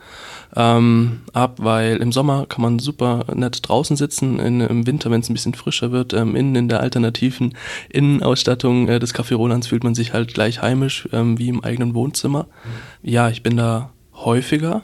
ähm, 0.55 1.21
ab, 1.31 1.57
weil 1.59 1.97
im 1.97 2.11
Sommer 2.11 2.47
kann 2.47 2.63
man 2.63 2.79
super 2.79 3.25
nett 3.33 3.59
draußen 3.61 3.95
sitzen, 3.95 4.39
in, 4.39 4.61
im 4.61 4.87
Winter, 4.87 5.11
wenn 5.11 5.21
es 5.21 5.29
ein 5.29 5.33
bisschen 5.33 5.53
frischer 5.53 5.91
wird, 5.91 6.13
ähm, 6.13 6.35
innen 6.35 6.55
in 6.55 6.69
der 6.69 6.79
alternativen 6.79 7.53
Innenausstattung 7.89 8.87
äh, 8.87 8.99
des 8.99 9.13
Café 9.13 9.35
Rolands 9.35 9.67
fühlt 9.67 9.83
man 9.83 9.93
sich 9.93 10.11
halt 10.11 10.33
gleich 10.33 10.63
heimisch, 10.63 11.07
ähm, 11.13 11.37
wie 11.37 11.49
im 11.49 11.63
eigenen 11.63 11.93
Wohnzimmer. 11.93 12.47
Ja, 13.03 13.29
ich 13.29 13.43
bin 13.43 13.57
da 13.57 13.91
häufiger 14.13 14.83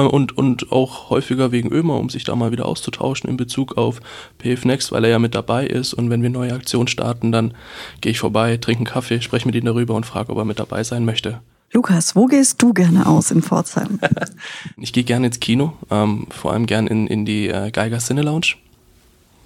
und, 0.00 0.36
und 0.36 0.72
auch 0.72 1.10
häufiger 1.10 1.52
wegen 1.52 1.70
Ömer, 1.72 1.98
um 1.98 2.10
sich 2.10 2.24
da 2.24 2.34
mal 2.34 2.52
wieder 2.52 2.66
auszutauschen 2.66 3.30
in 3.30 3.36
Bezug 3.36 3.76
auf 3.76 4.00
PF 4.38 4.64
Next, 4.64 4.92
weil 4.92 5.04
er 5.04 5.10
ja 5.10 5.18
mit 5.18 5.34
dabei 5.34 5.66
ist 5.66 5.94
und 5.94 6.10
wenn 6.10 6.22
wir 6.22 6.30
neue 6.30 6.52
Aktionen 6.52 6.88
starten, 6.88 7.32
dann 7.32 7.54
gehe 8.00 8.12
ich 8.12 8.18
vorbei, 8.18 8.56
trinke 8.56 8.80
einen 8.80 8.86
Kaffee, 8.86 9.20
spreche 9.20 9.46
mit 9.46 9.54
ihm 9.54 9.64
darüber 9.64 9.94
und 9.94 10.04
frage, 10.04 10.32
ob 10.32 10.38
er 10.38 10.44
mit 10.44 10.58
dabei 10.58 10.82
sein 10.84 11.04
möchte. 11.04 11.40
Lukas, 11.72 12.14
wo 12.14 12.26
gehst 12.26 12.62
du 12.62 12.72
gerne 12.72 13.06
aus 13.06 13.30
in 13.30 13.42
Pforzheim? 13.42 13.98
ich 14.76 14.92
gehe 14.92 15.04
gerne 15.04 15.26
ins 15.26 15.40
Kino, 15.40 15.72
ähm, 15.90 16.26
vor 16.30 16.52
allem 16.52 16.66
gerne 16.66 16.88
in, 16.88 17.06
in 17.06 17.24
die 17.24 17.48
äh, 17.48 17.70
Geiger 17.70 17.98
Cine 17.98 18.22
Lounge 18.22 18.54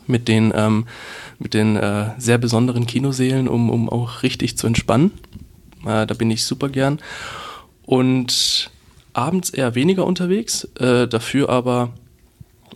mit 0.06 0.28
den, 0.28 0.52
ähm, 0.54 0.86
mit 1.38 1.54
den 1.54 1.76
äh, 1.76 2.10
sehr 2.18 2.38
besonderen 2.38 2.86
Kinoseelen, 2.86 3.48
um, 3.48 3.70
um 3.70 3.88
auch 3.88 4.22
richtig 4.22 4.56
zu 4.58 4.66
entspannen. 4.66 5.12
Äh, 5.86 6.06
da 6.06 6.14
bin 6.14 6.30
ich 6.30 6.44
super 6.44 6.68
gern. 6.68 6.98
Und 7.84 8.70
abends 9.18 9.50
eher 9.50 9.74
weniger 9.74 10.06
unterwegs, 10.06 10.64
äh, 10.78 11.06
dafür 11.08 11.48
aber 11.48 11.90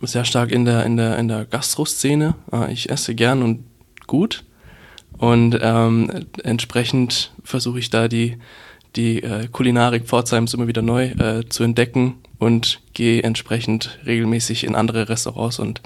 sehr 0.01 0.25
stark 0.25 0.51
in 0.51 0.65
der, 0.65 0.85
in 0.85 0.97
der, 0.97 1.17
in 1.17 1.27
der 1.27 1.45
Gastro-Szene. 1.45 2.35
Äh, 2.51 2.73
ich 2.73 2.89
esse 2.89 3.15
gern 3.15 3.41
und 3.41 3.63
gut. 4.07 4.43
Und 5.17 5.57
ähm, 5.61 6.11
entsprechend 6.43 7.31
versuche 7.43 7.79
ich 7.79 7.89
da 7.89 8.07
die, 8.07 8.37
die 8.95 9.23
äh, 9.23 9.47
Kulinarik 9.47 10.05
Pforzheims 10.05 10.53
immer 10.53 10.67
wieder 10.67 10.81
neu 10.81 11.05
äh, 11.05 11.47
zu 11.47 11.63
entdecken 11.63 12.15
und 12.39 12.81
gehe 12.93 13.23
entsprechend 13.23 13.99
regelmäßig 14.05 14.65
in 14.65 14.75
andere 14.75 15.09
Restaurants 15.09 15.59
und, 15.59 15.81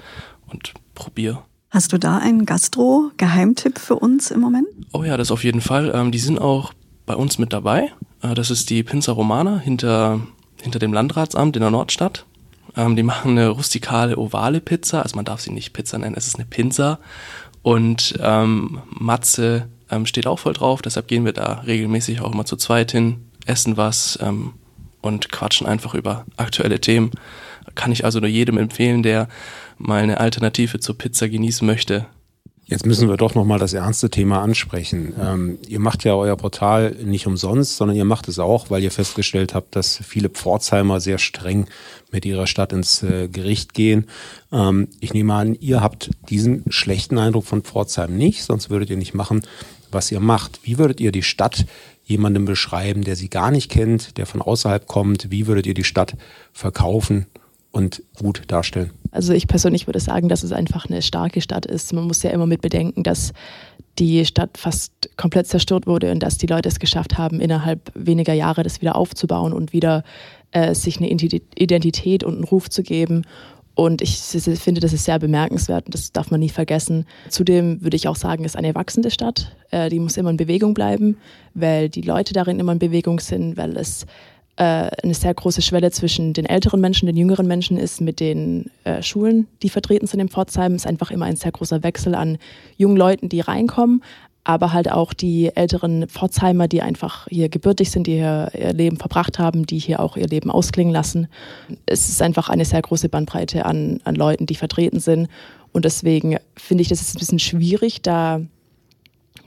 und 0.50 0.72
probiere. 0.94 1.44
Hast 1.70 1.92
du 1.92 1.98
da 1.98 2.18
einen 2.18 2.46
Gastro-Geheimtipp 2.46 3.78
für 3.78 3.96
uns 3.96 4.30
im 4.30 4.40
Moment? 4.40 4.66
Oh 4.92 5.04
ja, 5.04 5.16
das 5.16 5.30
auf 5.30 5.44
jeden 5.44 5.60
Fall. 5.60 5.92
Ähm, 5.94 6.10
die 6.10 6.18
sind 6.18 6.40
auch 6.40 6.72
bei 7.04 7.14
uns 7.14 7.38
mit 7.38 7.52
dabei. 7.52 7.92
Äh, 8.22 8.34
das 8.34 8.50
ist 8.50 8.70
die 8.70 8.82
Pinza 8.82 9.12
Romana 9.12 9.58
hinter, 9.58 10.20
hinter 10.62 10.78
dem 10.78 10.92
Landratsamt 10.92 11.56
in 11.56 11.62
der 11.62 11.70
Nordstadt. 11.70 12.24
Ähm, 12.76 12.96
die 12.96 13.02
machen 13.02 13.32
eine 13.32 13.48
rustikale 13.48 14.16
ovale 14.16 14.60
Pizza. 14.60 15.02
Also 15.02 15.16
man 15.16 15.24
darf 15.24 15.40
sie 15.40 15.52
nicht 15.52 15.72
Pizza 15.72 15.98
nennen, 15.98 16.16
es 16.16 16.26
ist 16.26 16.36
eine 16.36 16.46
Pinsa. 16.46 16.98
Und 17.62 18.18
ähm, 18.22 18.80
Matze 18.90 19.68
ähm, 19.90 20.06
steht 20.06 20.26
auch 20.26 20.38
voll 20.38 20.52
drauf, 20.52 20.82
deshalb 20.82 21.08
gehen 21.08 21.24
wir 21.24 21.32
da 21.32 21.62
regelmäßig 21.66 22.20
auch 22.20 22.32
immer 22.32 22.44
zu 22.44 22.56
zweit 22.56 22.92
hin, 22.92 23.26
essen 23.46 23.76
was 23.76 24.18
ähm, 24.22 24.54
und 25.00 25.30
quatschen 25.30 25.66
einfach 25.66 25.94
über 25.94 26.24
aktuelle 26.36 26.80
Themen. 26.80 27.10
Kann 27.74 27.92
ich 27.92 28.04
also 28.04 28.20
nur 28.20 28.28
jedem 28.28 28.58
empfehlen, 28.58 29.02
der 29.02 29.28
mal 29.76 30.02
eine 30.02 30.18
Alternative 30.18 30.80
zur 30.80 30.98
Pizza 30.98 31.28
genießen 31.28 31.66
möchte. 31.66 32.06
Jetzt 32.70 32.84
müssen 32.84 33.08
wir 33.08 33.16
doch 33.16 33.34
nochmal 33.34 33.58
das 33.58 33.72
ernste 33.72 34.10
Thema 34.10 34.42
ansprechen. 34.42 35.14
Ähm, 35.18 35.58
ihr 35.66 35.80
macht 35.80 36.04
ja 36.04 36.12
euer 36.14 36.36
Portal 36.36 36.94
nicht 37.02 37.26
umsonst, 37.26 37.78
sondern 37.78 37.96
ihr 37.96 38.04
macht 38.04 38.28
es 38.28 38.38
auch, 38.38 38.68
weil 38.68 38.82
ihr 38.82 38.90
festgestellt 38.90 39.54
habt, 39.54 39.74
dass 39.74 39.96
viele 39.96 40.28
Pforzheimer 40.28 41.00
sehr 41.00 41.16
streng 41.16 41.66
mit 42.12 42.26
ihrer 42.26 42.46
Stadt 42.46 42.74
ins 42.74 43.02
äh, 43.02 43.28
Gericht 43.28 43.72
gehen. 43.72 44.06
Ähm, 44.52 44.88
ich 45.00 45.14
nehme 45.14 45.32
an, 45.32 45.54
ihr 45.54 45.80
habt 45.80 46.10
diesen 46.28 46.62
schlechten 46.68 47.16
Eindruck 47.16 47.46
von 47.46 47.62
Pforzheim 47.62 48.18
nicht, 48.18 48.44
sonst 48.44 48.68
würdet 48.68 48.90
ihr 48.90 48.98
nicht 48.98 49.14
machen, 49.14 49.46
was 49.90 50.12
ihr 50.12 50.20
macht. 50.20 50.60
Wie 50.62 50.76
würdet 50.76 51.00
ihr 51.00 51.10
die 51.10 51.22
Stadt 51.22 51.64
jemandem 52.04 52.44
beschreiben, 52.44 53.02
der 53.02 53.16
sie 53.16 53.30
gar 53.30 53.50
nicht 53.50 53.70
kennt, 53.70 54.18
der 54.18 54.26
von 54.26 54.42
außerhalb 54.42 54.86
kommt? 54.86 55.30
Wie 55.30 55.46
würdet 55.46 55.66
ihr 55.66 55.74
die 55.74 55.84
Stadt 55.84 56.18
verkaufen 56.52 57.28
und 57.70 58.02
gut 58.18 58.42
darstellen? 58.48 58.90
Also 59.10 59.32
ich 59.32 59.46
persönlich 59.46 59.86
würde 59.86 60.00
sagen, 60.00 60.28
dass 60.28 60.42
es 60.42 60.52
einfach 60.52 60.86
eine 60.88 61.02
starke 61.02 61.40
Stadt 61.40 61.66
ist. 61.66 61.92
Man 61.92 62.04
muss 62.04 62.22
ja 62.22 62.30
immer 62.30 62.46
mit 62.46 62.60
bedenken, 62.60 63.02
dass 63.02 63.32
die 63.98 64.24
Stadt 64.24 64.56
fast 64.56 64.92
komplett 65.16 65.46
zerstört 65.46 65.86
wurde 65.86 66.12
und 66.12 66.22
dass 66.22 66.38
die 66.38 66.46
Leute 66.46 66.68
es 66.68 66.78
geschafft 66.78 67.18
haben, 67.18 67.40
innerhalb 67.40 67.90
weniger 67.94 68.32
Jahre 68.32 68.62
das 68.62 68.80
wieder 68.80 68.96
aufzubauen 68.96 69.52
und 69.52 69.72
wieder 69.72 70.04
äh, 70.52 70.74
sich 70.74 70.98
eine 70.98 71.10
Identität 71.10 72.24
und 72.24 72.34
einen 72.34 72.44
Ruf 72.44 72.70
zu 72.70 72.82
geben. 72.82 73.24
Und 73.74 74.02
ich 74.02 74.16
finde, 74.16 74.80
das 74.80 74.92
ist 74.92 75.04
sehr 75.04 75.20
bemerkenswert 75.20 75.86
und 75.86 75.94
das 75.94 76.10
darf 76.10 76.32
man 76.32 76.40
nie 76.40 76.48
vergessen. 76.48 77.06
Zudem 77.28 77.80
würde 77.80 77.96
ich 77.96 78.08
auch 78.08 78.16
sagen, 78.16 78.44
es 78.44 78.52
ist 78.52 78.56
eine 78.56 78.74
wachsende 78.74 79.10
Stadt. 79.12 79.56
Äh, 79.70 79.88
die 79.88 80.00
muss 80.00 80.16
immer 80.16 80.30
in 80.30 80.36
Bewegung 80.36 80.74
bleiben, 80.74 81.16
weil 81.54 81.88
die 81.88 82.02
Leute 82.02 82.34
darin 82.34 82.58
immer 82.58 82.72
in 82.72 82.80
Bewegung 82.80 83.20
sind, 83.20 83.56
weil 83.56 83.76
es 83.76 84.04
eine 84.64 85.14
sehr 85.14 85.32
große 85.32 85.62
Schwelle 85.62 85.90
zwischen 85.92 86.32
den 86.32 86.44
älteren 86.44 86.80
Menschen, 86.80 87.06
den 87.06 87.16
jüngeren 87.16 87.46
Menschen 87.46 87.76
ist 87.76 88.00
mit 88.00 88.18
den 88.18 88.70
äh, 88.82 89.02
Schulen, 89.02 89.46
die 89.62 89.68
vertreten 89.68 90.06
sind 90.08 90.18
in 90.18 90.28
Pforzheim. 90.28 90.74
Ist 90.74 90.86
einfach 90.86 91.12
immer 91.12 91.26
ein 91.26 91.36
sehr 91.36 91.52
großer 91.52 91.84
Wechsel 91.84 92.14
an 92.14 92.38
jungen 92.76 92.96
Leuten, 92.96 93.28
die 93.28 93.40
reinkommen, 93.40 94.02
aber 94.42 94.72
halt 94.72 94.90
auch 94.90 95.12
die 95.12 95.54
älteren 95.54 96.08
Pforzheimer, 96.08 96.66
die 96.66 96.82
einfach 96.82 97.28
hier 97.28 97.48
gebürtig 97.48 97.90
sind, 97.90 98.06
die 98.08 98.14
hier 98.14 98.50
ihr 98.58 98.72
Leben 98.72 98.96
verbracht 98.96 99.38
haben, 99.38 99.64
die 99.64 99.78
hier 99.78 100.00
auch 100.00 100.16
ihr 100.16 100.26
Leben 100.26 100.50
ausklingen 100.50 100.92
lassen. 100.92 101.28
Es 101.86 102.08
ist 102.08 102.20
einfach 102.20 102.48
eine 102.48 102.64
sehr 102.64 102.82
große 102.82 103.08
Bandbreite 103.08 103.64
an, 103.64 104.00
an 104.04 104.16
Leuten, 104.16 104.46
die 104.46 104.56
vertreten 104.56 104.98
sind. 104.98 105.28
Und 105.72 105.84
deswegen 105.84 106.38
finde 106.56 106.82
ich, 106.82 106.88
das 106.88 107.00
ist 107.00 107.14
ein 107.14 107.20
bisschen 107.20 107.38
schwierig, 107.38 108.02
da 108.02 108.40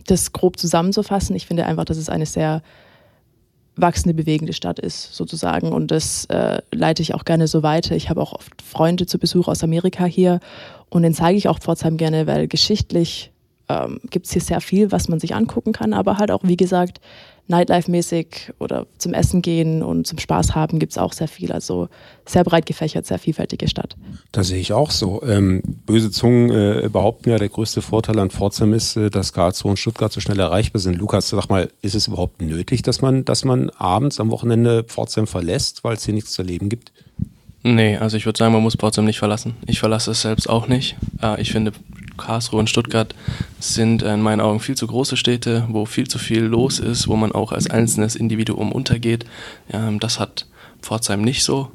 das 0.07 0.31
grob 0.31 0.57
zusammenzufassen. 0.57 1.35
Ich 1.35 1.47
finde 1.47 1.65
einfach, 1.65 1.85
dass 1.85 1.97
es 1.97 2.07
eine 2.07 2.25
sehr 2.25 2.61
wachsende, 3.75 4.13
bewegende 4.13 4.53
Stadt 4.53 4.79
ist, 4.79 5.15
sozusagen. 5.15 5.71
Und 5.71 5.91
das 5.91 6.25
äh, 6.25 6.61
leite 6.71 7.01
ich 7.01 7.13
auch 7.13 7.25
gerne 7.25 7.47
so 7.47 7.63
weiter. 7.63 7.95
Ich 7.95 8.09
habe 8.09 8.21
auch 8.21 8.33
oft 8.33 8.61
Freunde 8.61 9.05
zu 9.05 9.17
Besuch 9.17 9.47
aus 9.47 9.63
Amerika 9.63 10.05
hier 10.05 10.39
und 10.89 11.03
den 11.03 11.13
zeige 11.13 11.37
ich 11.37 11.47
auch 11.47 11.59
Pforzheim 11.59 11.97
gerne, 11.97 12.27
weil 12.27 12.47
geschichtlich 12.47 13.31
ähm, 13.69 13.99
gibt 14.09 14.25
es 14.25 14.33
hier 14.33 14.41
sehr 14.41 14.61
viel, 14.61 14.91
was 14.91 15.07
man 15.07 15.19
sich 15.19 15.35
angucken 15.35 15.71
kann, 15.71 15.93
aber 15.93 16.17
halt 16.17 16.31
auch, 16.31 16.43
wie 16.43 16.57
gesagt, 16.57 16.99
Nightlife-mäßig 17.51 18.53
oder 18.59 18.87
zum 18.97 19.13
Essen 19.13 19.41
gehen 19.41 19.83
und 19.83 20.07
zum 20.07 20.17
Spaß 20.17 20.55
haben 20.55 20.79
gibt 20.79 20.93
es 20.93 20.97
auch 20.97 21.13
sehr 21.13 21.27
viel. 21.27 21.51
Also 21.51 21.89
sehr 22.25 22.43
breit 22.43 22.65
gefächert, 22.65 23.05
sehr 23.05 23.19
vielfältige 23.19 23.67
Stadt. 23.67 23.95
Das 24.31 24.47
sehe 24.47 24.59
ich 24.59 24.73
auch 24.73 24.91
so. 24.91 25.21
Ähm, 25.23 25.61
böse 25.85 26.11
Zungen 26.11 26.49
äh, 26.49 26.89
behaupten 26.89 27.29
ja, 27.29 27.37
der 27.37 27.49
größte 27.49 27.81
Vorteil 27.81 28.17
an 28.19 28.29
Pforzheim 28.29 28.73
ist, 28.73 28.95
äh, 28.95 29.09
dass 29.09 29.33
Karlsruhe 29.33 29.71
und 29.71 29.77
Stuttgart 29.77 30.11
so 30.11 30.21
schnell 30.21 30.39
erreichbar 30.39 30.79
sind. 30.79 30.97
Lukas, 30.97 31.29
sag 31.29 31.49
mal, 31.49 31.69
ist 31.81 31.95
es 31.95 32.07
überhaupt 32.07 32.41
nötig, 32.41 32.81
dass 32.81 33.01
man, 33.01 33.25
dass 33.25 33.45
man 33.45 33.69
abends 33.71 34.19
am 34.19 34.31
Wochenende 34.31 34.83
Pforzheim 34.83 35.27
verlässt, 35.27 35.83
weil 35.83 35.95
es 35.95 36.05
hier 36.05 36.13
nichts 36.13 36.31
zu 36.31 36.41
erleben 36.41 36.69
gibt? 36.69 36.91
Nee, 37.63 37.97
also 37.97 38.17
ich 38.17 38.25
würde 38.25 38.39
sagen, 38.39 38.53
man 38.53 38.63
muss 38.63 38.75
Pforzheim 38.75 39.05
nicht 39.05 39.19
verlassen. 39.19 39.55
Ich 39.67 39.79
verlasse 39.79 40.11
es 40.11 40.21
selbst 40.21 40.49
auch 40.49 40.67
nicht. 40.67 40.95
Äh, 41.21 41.39
ich 41.41 41.51
finde, 41.51 41.73
Karlsruhe 42.21 42.59
und 42.59 42.69
Stuttgart 42.69 43.13
sind 43.59 44.01
in 44.01 44.21
meinen 44.21 44.41
Augen 44.41 44.59
viel 44.59 44.75
zu 44.75 44.87
große 44.87 45.17
Städte, 45.17 45.65
wo 45.69 45.85
viel 45.85 46.07
zu 46.07 46.19
viel 46.19 46.43
los 46.43 46.79
ist, 46.79 47.07
wo 47.07 47.15
man 47.15 47.31
auch 47.31 47.51
als 47.51 47.69
einzelnes 47.69 48.15
Individuum 48.15 48.71
untergeht. 48.71 49.25
Das 49.99 50.19
hat 50.19 50.45
Pforzheim 50.81 51.21
nicht 51.21 51.43
so. 51.43 51.71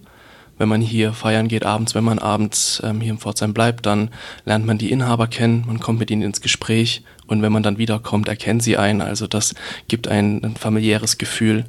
Wenn 0.58 0.68
man 0.68 0.80
hier 0.80 1.12
feiern 1.12 1.48
geht 1.48 1.66
abends, 1.66 1.94
wenn 1.94 2.04
man 2.04 2.18
abends 2.18 2.80
ähm, 2.82 3.02
hier 3.02 3.12
in 3.12 3.18
Pforzheim 3.18 3.52
bleibt, 3.52 3.84
dann 3.84 4.10
lernt 4.46 4.64
man 4.64 4.78
die 4.78 4.90
Inhaber 4.90 5.26
kennen, 5.26 5.64
man 5.66 5.80
kommt 5.80 5.98
mit 5.98 6.10
ihnen 6.10 6.22
ins 6.22 6.40
Gespräch 6.40 7.02
und 7.26 7.42
wenn 7.42 7.52
man 7.52 7.62
dann 7.62 7.76
wiederkommt, 7.76 8.28
erkennen 8.28 8.60
sie 8.60 8.78
einen. 8.78 9.02
Also 9.02 9.26
das 9.26 9.54
gibt 9.88 10.08
ein, 10.08 10.42
ein 10.42 10.56
familiäres 10.56 11.18
Gefühl. 11.18 11.66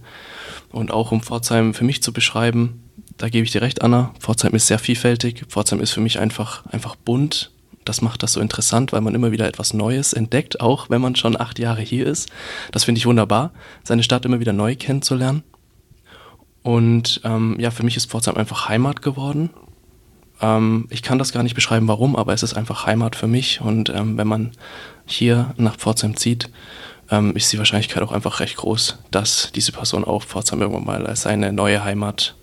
Und 0.71 0.91
auch 0.91 1.11
um 1.11 1.21
Pforzheim 1.21 1.73
für 1.73 1.83
mich 1.83 2.01
zu 2.01 2.13
beschreiben, 2.13 2.81
da 3.17 3.29
gebe 3.29 3.45
ich 3.45 3.51
dir 3.51 3.61
recht, 3.61 3.81
Anna. 3.81 4.13
Pforzheim 4.19 4.53
ist 4.53 4.67
sehr 4.67 4.79
vielfältig. 4.79 5.45
Pforzheim 5.49 5.81
ist 5.81 5.91
für 5.91 6.01
mich 6.01 6.19
einfach, 6.19 6.65
einfach 6.67 6.95
bunt. 6.95 7.51
Das 7.87 8.01
macht 8.01 8.23
das 8.23 8.33
so 8.33 8.41
interessant, 8.41 8.91
weil 8.91 9.01
man 9.01 9.15
immer 9.15 9.31
wieder 9.31 9.47
etwas 9.47 9.73
Neues 9.73 10.13
entdeckt, 10.13 10.59
auch 10.59 10.89
wenn 10.89 11.01
man 11.01 11.15
schon 11.15 11.39
acht 11.39 11.59
Jahre 11.59 11.81
hier 11.81 12.05
ist. 12.05 12.29
Das 12.71 12.83
finde 12.83 12.99
ich 12.99 13.05
wunderbar, 13.05 13.51
seine 13.83 14.03
Stadt 14.03 14.25
immer 14.25 14.39
wieder 14.39 14.53
neu 14.53 14.75
kennenzulernen. 14.75 15.43
Und 16.63 17.21
ähm, 17.23 17.55
ja, 17.59 17.71
für 17.71 17.83
mich 17.83 17.95
ist 17.95 18.09
Pforzheim 18.09 18.35
einfach 18.35 18.67
Heimat 18.67 19.01
geworden. 19.01 19.51
Ähm, 20.41 20.87
ich 20.89 21.01
kann 21.01 21.17
das 21.17 21.31
gar 21.31 21.43
nicht 21.43 21.55
beschreiben, 21.55 21.87
warum, 21.87 22.15
aber 22.15 22.33
es 22.33 22.43
ist 22.43 22.55
einfach 22.55 22.85
Heimat 22.85 23.15
für 23.15 23.27
mich. 23.27 23.61
Und 23.61 23.89
ähm, 23.89 24.17
wenn 24.17 24.27
man 24.27 24.51
hier 25.05 25.53
nach 25.55 25.77
Pforzheim 25.77 26.17
zieht, 26.17 26.49
ähm, 27.09 27.35
ist 27.35 27.53
die 27.53 27.57
Wahrscheinlichkeit 27.57 28.03
auch 28.03 28.11
einfach 28.11 28.41
recht 28.41 28.57
groß, 28.57 28.97
dass 29.11 29.51
diese 29.55 29.71
Person 29.71 30.03
auch 30.03 30.23
Pforzheim 30.23 30.61
irgendwann 30.61 30.85
mal 30.85 31.07
als 31.07 31.25
eine 31.25 31.53
neue 31.53 31.83
Heimat 31.83 32.35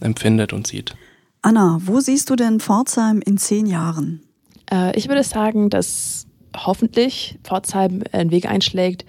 empfindet 0.00 0.52
und 0.52 0.66
sieht. 0.66 0.94
Anna, 1.42 1.78
wo 1.80 2.00
siehst 2.00 2.28
du 2.28 2.36
denn 2.36 2.60
Pforzheim 2.60 3.22
in 3.24 3.38
zehn 3.38 3.64
Jahren? 3.64 4.20
Äh, 4.70 4.96
ich 4.96 5.08
würde 5.08 5.22
sagen, 5.24 5.70
dass 5.70 6.26
hoffentlich 6.56 7.38
Pforzheim 7.44 8.02
einen 8.12 8.30
Weg 8.30 8.48
einschlägt, 8.48 9.04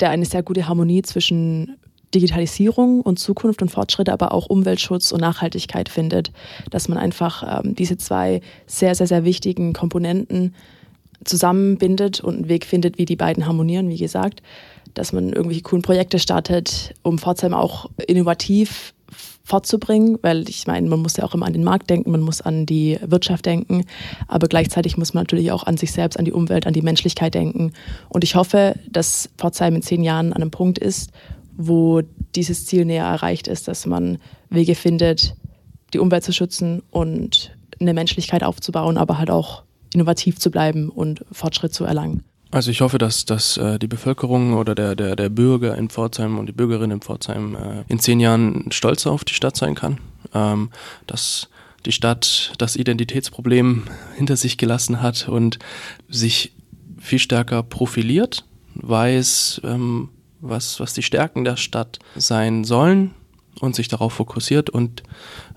der 0.00 0.10
eine 0.10 0.24
sehr 0.24 0.42
gute 0.42 0.66
Harmonie 0.66 1.02
zwischen 1.02 1.76
Digitalisierung 2.14 3.02
und 3.02 3.18
Zukunft 3.18 3.62
und 3.62 3.70
Fortschritte, 3.70 4.12
aber 4.12 4.32
auch 4.32 4.46
Umweltschutz 4.46 5.12
und 5.12 5.20
Nachhaltigkeit 5.20 5.88
findet. 5.88 6.32
Dass 6.70 6.88
man 6.88 6.98
einfach 6.98 7.62
ähm, 7.64 7.74
diese 7.74 7.96
zwei 7.98 8.40
sehr, 8.66 8.94
sehr, 8.94 9.06
sehr 9.06 9.24
wichtigen 9.24 9.72
Komponenten 9.72 10.54
zusammenbindet 11.24 12.20
und 12.20 12.34
einen 12.34 12.48
Weg 12.48 12.64
findet, 12.64 12.98
wie 12.98 13.04
die 13.04 13.16
beiden 13.16 13.46
harmonieren, 13.46 13.88
wie 13.88 13.98
gesagt. 13.98 14.42
Dass 14.94 15.12
man 15.12 15.32
irgendwelche 15.32 15.62
coolen 15.62 15.82
Projekte 15.82 16.18
startet, 16.18 16.94
um 17.02 17.18
Pforzheim 17.18 17.54
auch 17.54 17.88
innovativ 18.08 18.92
fortzubringen, 19.50 20.18
weil 20.22 20.48
ich 20.48 20.68
meine, 20.68 20.88
man 20.88 21.00
muss 21.00 21.16
ja 21.16 21.24
auch 21.24 21.34
immer 21.34 21.46
an 21.46 21.52
den 21.52 21.64
Markt 21.64 21.90
denken, 21.90 22.12
man 22.12 22.20
muss 22.20 22.40
an 22.40 22.66
die 22.66 22.98
Wirtschaft 23.02 23.46
denken, 23.46 23.84
aber 24.28 24.46
gleichzeitig 24.46 24.96
muss 24.96 25.12
man 25.12 25.22
natürlich 25.22 25.50
auch 25.50 25.64
an 25.64 25.76
sich 25.76 25.90
selbst, 25.90 26.18
an 26.18 26.24
die 26.24 26.32
Umwelt, 26.32 26.68
an 26.68 26.72
die 26.72 26.82
Menschlichkeit 26.82 27.34
denken. 27.34 27.72
Und 28.08 28.22
ich 28.22 28.36
hoffe, 28.36 28.76
dass 28.88 29.28
Pforzheim 29.36 29.74
in 29.74 29.82
zehn 29.82 30.04
Jahren 30.04 30.32
an 30.32 30.40
einem 30.40 30.52
Punkt 30.52 30.78
ist, 30.78 31.10
wo 31.56 32.02
dieses 32.36 32.64
Ziel 32.64 32.84
näher 32.84 33.04
erreicht 33.04 33.48
ist, 33.48 33.66
dass 33.66 33.86
man 33.86 34.18
Wege 34.50 34.76
findet, 34.76 35.34
die 35.92 35.98
Umwelt 35.98 36.22
zu 36.22 36.32
schützen 36.32 36.82
und 36.92 37.50
eine 37.80 37.92
Menschlichkeit 37.92 38.44
aufzubauen, 38.44 38.96
aber 38.96 39.18
halt 39.18 39.32
auch 39.32 39.64
innovativ 39.92 40.38
zu 40.38 40.52
bleiben 40.52 40.90
und 40.90 41.24
Fortschritt 41.32 41.74
zu 41.74 41.84
erlangen. 41.84 42.22
Also 42.50 42.70
ich 42.70 42.80
hoffe, 42.80 42.98
dass, 42.98 43.24
dass 43.24 43.56
äh, 43.56 43.78
die 43.78 43.86
Bevölkerung 43.86 44.54
oder 44.54 44.74
der, 44.74 44.96
der, 44.96 45.14
der 45.14 45.28
Bürger 45.28 45.76
in 45.76 45.88
Pforzheim 45.88 46.38
und 46.38 46.46
die 46.46 46.52
Bürgerin 46.52 46.90
in 46.90 47.00
Pforzheim 47.00 47.54
äh, 47.54 47.84
in 47.88 48.00
zehn 48.00 48.18
Jahren 48.18 48.72
stolz 48.72 49.06
auf 49.06 49.24
die 49.24 49.34
Stadt 49.34 49.56
sein 49.56 49.74
kann. 49.74 49.98
Ähm, 50.34 50.70
dass 51.06 51.48
die 51.86 51.92
Stadt 51.92 52.52
das 52.58 52.76
Identitätsproblem 52.76 53.84
hinter 54.16 54.36
sich 54.36 54.58
gelassen 54.58 55.00
hat 55.00 55.28
und 55.28 55.58
sich 56.08 56.52
viel 56.98 57.18
stärker 57.18 57.62
profiliert, 57.62 58.44
weiß, 58.74 59.62
ähm, 59.64 60.10
was, 60.40 60.80
was 60.80 60.92
die 60.92 61.02
Stärken 61.02 61.44
der 61.44 61.56
Stadt 61.56 61.98
sein 62.16 62.64
sollen 62.64 63.14
und 63.60 63.74
sich 63.74 63.88
darauf 63.88 64.14
fokussiert 64.14 64.70
und 64.70 65.02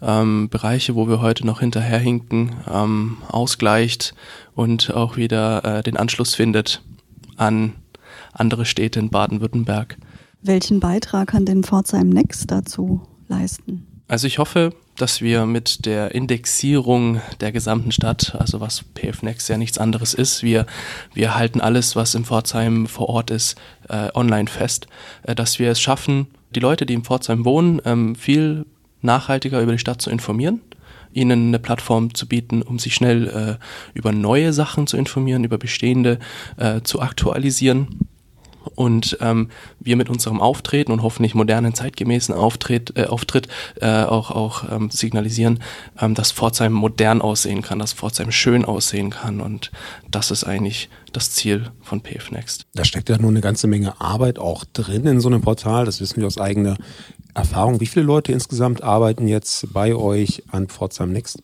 ähm, 0.02 0.50
Bereiche, 0.50 0.96
wo 0.96 1.08
wir 1.08 1.22
heute 1.22 1.46
noch 1.46 1.62
hinterherhinken, 1.62 2.52
ähm, 2.72 3.18
ausgleicht 3.30 4.14
und 4.56 4.94
auch 4.94 5.18
wieder 5.18 5.64
äh, 5.64 5.84
den 5.84 5.98
Anschluss 5.98 6.36
findet 6.36 6.82
an 7.38 7.74
andere 8.34 8.66
Städte 8.66 9.00
in 9.00 9.10
Baden-Württemberg. 9.10 9.98
Welchen 10.42 10.80
Beitrag 10.80 11.30
kann 11.30 11.46
denn 11.46 11.64
Pforzheim 11.64 12.10
Next 12.10 12.52
dazu 12.52 13.02
leisten? 13.28 13.88
Also 14.08 14.28
ich 14.28 14.38
hoffe, 14.38 14.74
dass 14.98 15.22
wir 15.22 15.46
mit 15.46 15.86
der 15.86 16.14
Indexierung 16.14 17.22
der 17.40 17.52
gesamten 17.52 17.92
Stadt, 17.92 18.36
also 18.38 18.60
was 18.60 18.84
PFNext 18.96 19.50
ja 19.50 19.58
nichts 19.58 19.78
anderes 19.78 20.14
ist, 20.14 20.44
wir, 20.44 20.66
wir 21.14 21.36
halten 21.36 21.62
alles, 21.62 21.96
was 21.96 22.14
im 22.14 22.26
Pforzheim 22.26 22.86
vor 22.86 23.10
Ort 23.10 23.32
ist, 23.32 23.56
äh, 23.90 24.10
online 24.14 24.48
fest, 24.48 24.88
äh, 25.24 25.34
dass 25.34 25.58
wir 25.58 25.72
es 25.72 25.80
schaffen, 25.82 26.28
die 26.56 26.60
Leute, 26.60 26.86
die 26.86 26.94
in 26.94 27.04
Pforzheim 27.04 27.46
wohnen, 27.46 27.82
ähm, 27.86 28.16
viel 28.16 28.66
nachhaltiger 29.02 29.62
über 29.62 29.72
die 29.72 29.80
Stadt 29.80 30.02
zu 30.02 30.10
informieren 30.10 30.62
ihnen 31.16 31.50
eine 31.50 31.60
Plattform 31.60 32.16
zu 32.16 32.28
bieten, 32.28 32.64
um 32.64 32.80
sich 32.80 32.96
schnell 32.96 33.28
äh, 33.28 33.64
über 33.94 34.12
neue 34.12 34.52
Sachen 34.52 34.88
zu 34.88 34.98
informieren, 34.98 35.44
über 35.44 35.60
bestehende 35.60 36.18
äh, 36.58 36.82
zu 36.82 37.02
aktualisieren 37.02 38.10
und 38.76 39.18
ähm, 39.22 39.50
wir 39.80 39.96
mit 39.96 40.10
unserem 40.10 40.42
Auftreten 40.42 40.92
und 40.92 41.02
hoffentlich 41.02 41.36
modernen, 41.36 41.74
zeitgemäßen 41.74 42.34
Auftritt, 42.34 42.98
äh, 42.98 43.06
Auftritt 43.06 43.48
äh, 43.82 44.04
auch, 44.04 44.32
auch 44.32 44.72
ähm, 44.72 44.90
signalisieren, 44.90 45.60
ähm, 46.00 46.16
dass 46.16 46.32
Pforzheim 46.32 46.74
modern 46.74 47.22
aussehen 47.22 47.62
kann, 47.62 47.80
dass 47.80 47.94
Pforzheim 47.94 48.32
schön 48.32 48.66
aussehen 48.66 49.10
kann 49.10 49.42
und 49.42 49.72
das 50.10 50.32
ist 50.32 50.44
eigentlich 50.44 50.90
das 51.12 51.32
Ziel 51.32 51.72
von 51.82 52.02
PF 52.02 52.32
Next. 52.32 52.66
Da 52.74 52.84
steckt 52.84 53.10
ja 53.10 53.18
nur 53.18 53.30
eine 53.30 53.42
ganze 53.42 53.68
Menge 53.68 54.00
Arbeit 54.02 54.40
auch 54.40 54.66
drin 54.74 55.06
in 55.06 55.20
so 55.20 55.30
einem 55.30 55.42
Portal, 55.42 55.86
das 55.86 56.02
wissen 56.02 56.18
wir 56.18 56.28
aus 56.28 56.38
eigener 56.38 56.78
Erfahrung. 57.34 57.80
Wie 57.80 57.88
viele 57.88 58.06
Leute 58.06 58.32
insgesamt 58.32 58.84
arbeiten 58.84 59.28
jetzt 59.28 59.74
bei 59.74 59.96
euch 59.96 60.44
an 60.52 60.68
Pforzheim 60.68 61.12
Next? 61.12 61.40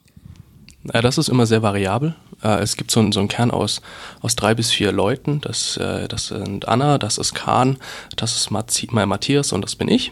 Äh, 0.94 1.02
das 1.02 1.18
ist 1.18 1.30
immer 1.30 1.46
sehr 1.46 1.62
variabel. 1.62 2.16
Äh, 2.44 2.60
es 2.62 2.78
gibt 2.78 2.92
so, 2.92 3.00
einen, 3.00 3.12
so 3.12 3.20
einen 3.20 3.30
Kern 3.30 3.52
aus, 3.52 3.82
aus 4.22 4.36
drei 4.36 4.54
bis 4.54 4.72
vier 4.72 4.92
Leuten. 4.92 5.42
Das, 5.42 5.78
äh, 5.78 6.08
das 6.08 6.28
sind 6.28 6.68
Anna, 6.68 6.98
das 6.98 7.18
ist 7.18 7.34
Kahn, 7.34 7.78
das 8.16 8.36
ist 8.36 8.52
Matthias 8.52 9.52
und 9.52 9.62
das 9.62 9.76
bin 9.76 9.88
ich. 9.88 10.12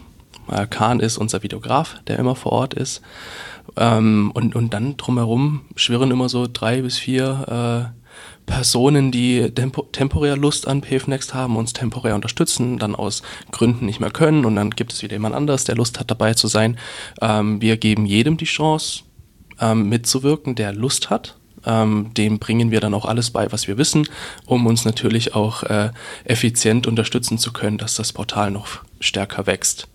Kahn 0.70 1.00
ist 1.00 1.18
unser 1.18 1.42
Videograf, 1.42 1.96
der 2.06 2.18
immer 2.18 2.34
vor 2.34 2.52
Ort 2.52 2.72
ist. 2.72 3.02
Ähm, 3.76 4.30
und, 4.32 4.56
und 4.56 4.72
dann 4.72 4.96
drumherum 4.96 5.60
schwirren 5.76 6.10
immer 6.10 6.30
so 6.30 6.48
drei 6.50 6.80
bis 6.80 6.96
vier 6.96 7.92
Personen, 8.48 9.12
die 9.12 9.50
tempo 9.50 9.82
temporär 9.92 10.36
Lust 10.36 10.66
an 10.66 10.80
PFNext 10.80 11.34
haben, 11.34 11.56
uns 11.56 11.74
temporär 11.74 12.14
unterstützen, 12.14 12.78
dann 12.78 12.96
aus 12.96 13.22
Gründen 13.52 13.86
nicht 13.86 14.00
mehr 14.00 14.10
können 14.10 14.44
und 14.46 14.56
dann 14.56 14.70
gibt 14.70 14.92
es 14.92 15.02
wieder 15.02 15.12
jemand 15.12 15.34
anderes, 15.34 15.64
der 15.64 15.76
Lust 15.76 16.00
hat 16.00 16.10
dabei 16.10 16.34
zu 16.34 16.48
sein. 16.48 16.78
Ähm, 17.20 17.60
wir 17.60 17.76
geben 17.76 18.06
jedem 18.06 18.38
die 18.38 18.46
Chance, 18.46 19.02
ähm, 19.60 19.88
mitzuwirken, 19.88 20.54
der 20.54 20.72
Lust 20.72 21.10
hat. 21.10 21.37
Ähm, 21.68 22.10
dem 22.16 22.38
bringen 22.38 22.70
wir 22.70 22.80
dann 22.80 22.94
auch 22.94 23.04
alles 23.04 23.30
bei, 23.30 23.52
was 23.52 23.68
wir 23.68 23.76
wissen, 23.76 24.08
um 24.46 24.66
uns 24.66 24.86
natürlich 24.86 25.34
auch 25.34 25.62
äh, 25.64 25.90
effizient 26.24 26.86
unterstützen 26.86 27.36
zu 27.36 27.52
können, 27.52 27.76
dass 27.76 27.94
das 27.94 28.12
Portal 28.12 28.50
noch 28.50 28.80
stärker 29.00 29.46
wächst. 29.46 29.86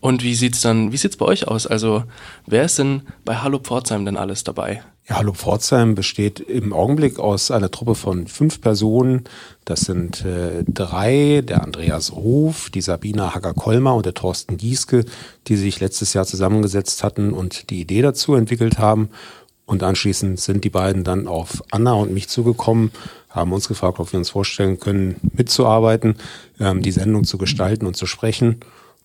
Und 0.00 0.22
wie 0.22 0.34
sieht's 0.34 0.60
dann, 0.60 0.92
wie 0.92 0.96
sieht's 0.96 1.16
bei 1.16 1.26
euch 1.26 1.46
aus? 1.48 1.66
Also, 1.66 2.04
wer 2.46 2.64
ist 2.64 2.78
denn 2.78 3.02
bei 3.24 3.36
Hallo 3.36 3.58
Pforzheim 3.58 4.04
denn 4.04 4.16
alles 4.16 4.44
dabei? 4.44 4.82
Ja, 5.10 5.16
Hallo 5.16 5.32
Pforzheim 5.32 5.96
besteht 5.96 6.38
im 6.38 6.72
Augenblick 6.72 7.18
aus 7.18 7.50
einer 7.50 7.70
Truppe 7.70 7.96
von 7.96 8.28
fünf 8.28 8.60
Personen. 8.60 9.24
Das 9.64 9.80
sind 9.80 10.24
äh, 10.24 10.62
drei, 10.68 11.42
der 11.44 11.64
Andreas 11.64 12.12
Ruf, 12.12 12.70
die 12.70 12.80
Sabina 12.80 13.34
Hacker-Kolmer 13.34 13.94
und 13.94 14.06
der 14.06 14.14
Thorsten 14.14 14.56
Gieske, 14.56 15.04
die 15.48 15.56
sich 15.56 15.80
letztes 15.80 16.14
Jahr 16.14 16.26
zusammengesetzt 16.26 17.02
hatten 17.02 17.32
und 17.32 17.70
die 17.70 17.80
Idee 17.80 18.02
dazu 18.02 18.34
entwickelt 18.36 18.78
haben. 18.78 19.10
Und 19.70 19.84
anschließend 19.84 20.40
sind 20.40 20.64
die 20.64 20.68
beiden 20.68 21.04
dann 21.04 21.28
auf 21.28 21.62
Anna 21.70 21.92
und 21.92 22.12
mich 22.12 22.28
zugekommen, 22.28 22.90
haben 23.28 23.52
uns 23.52 23.68
gefragt, 23.68 24.00
ob 24.00 24.12
wir 24.12 24.18
uns 24.18 24.30
vorstellen 24.30 24.80
können, 24.80 25.14
mitzuarbeiten, 25.32 26.16
ähm, 26.58 26.82
die 26.82 26.90
Sendung 26.90 27.22
zu 27.22 27.38
gestalten 27.38 27.86
und 27.86 27.96
zu 27.96 28.06
sprechen. 28.06 28.56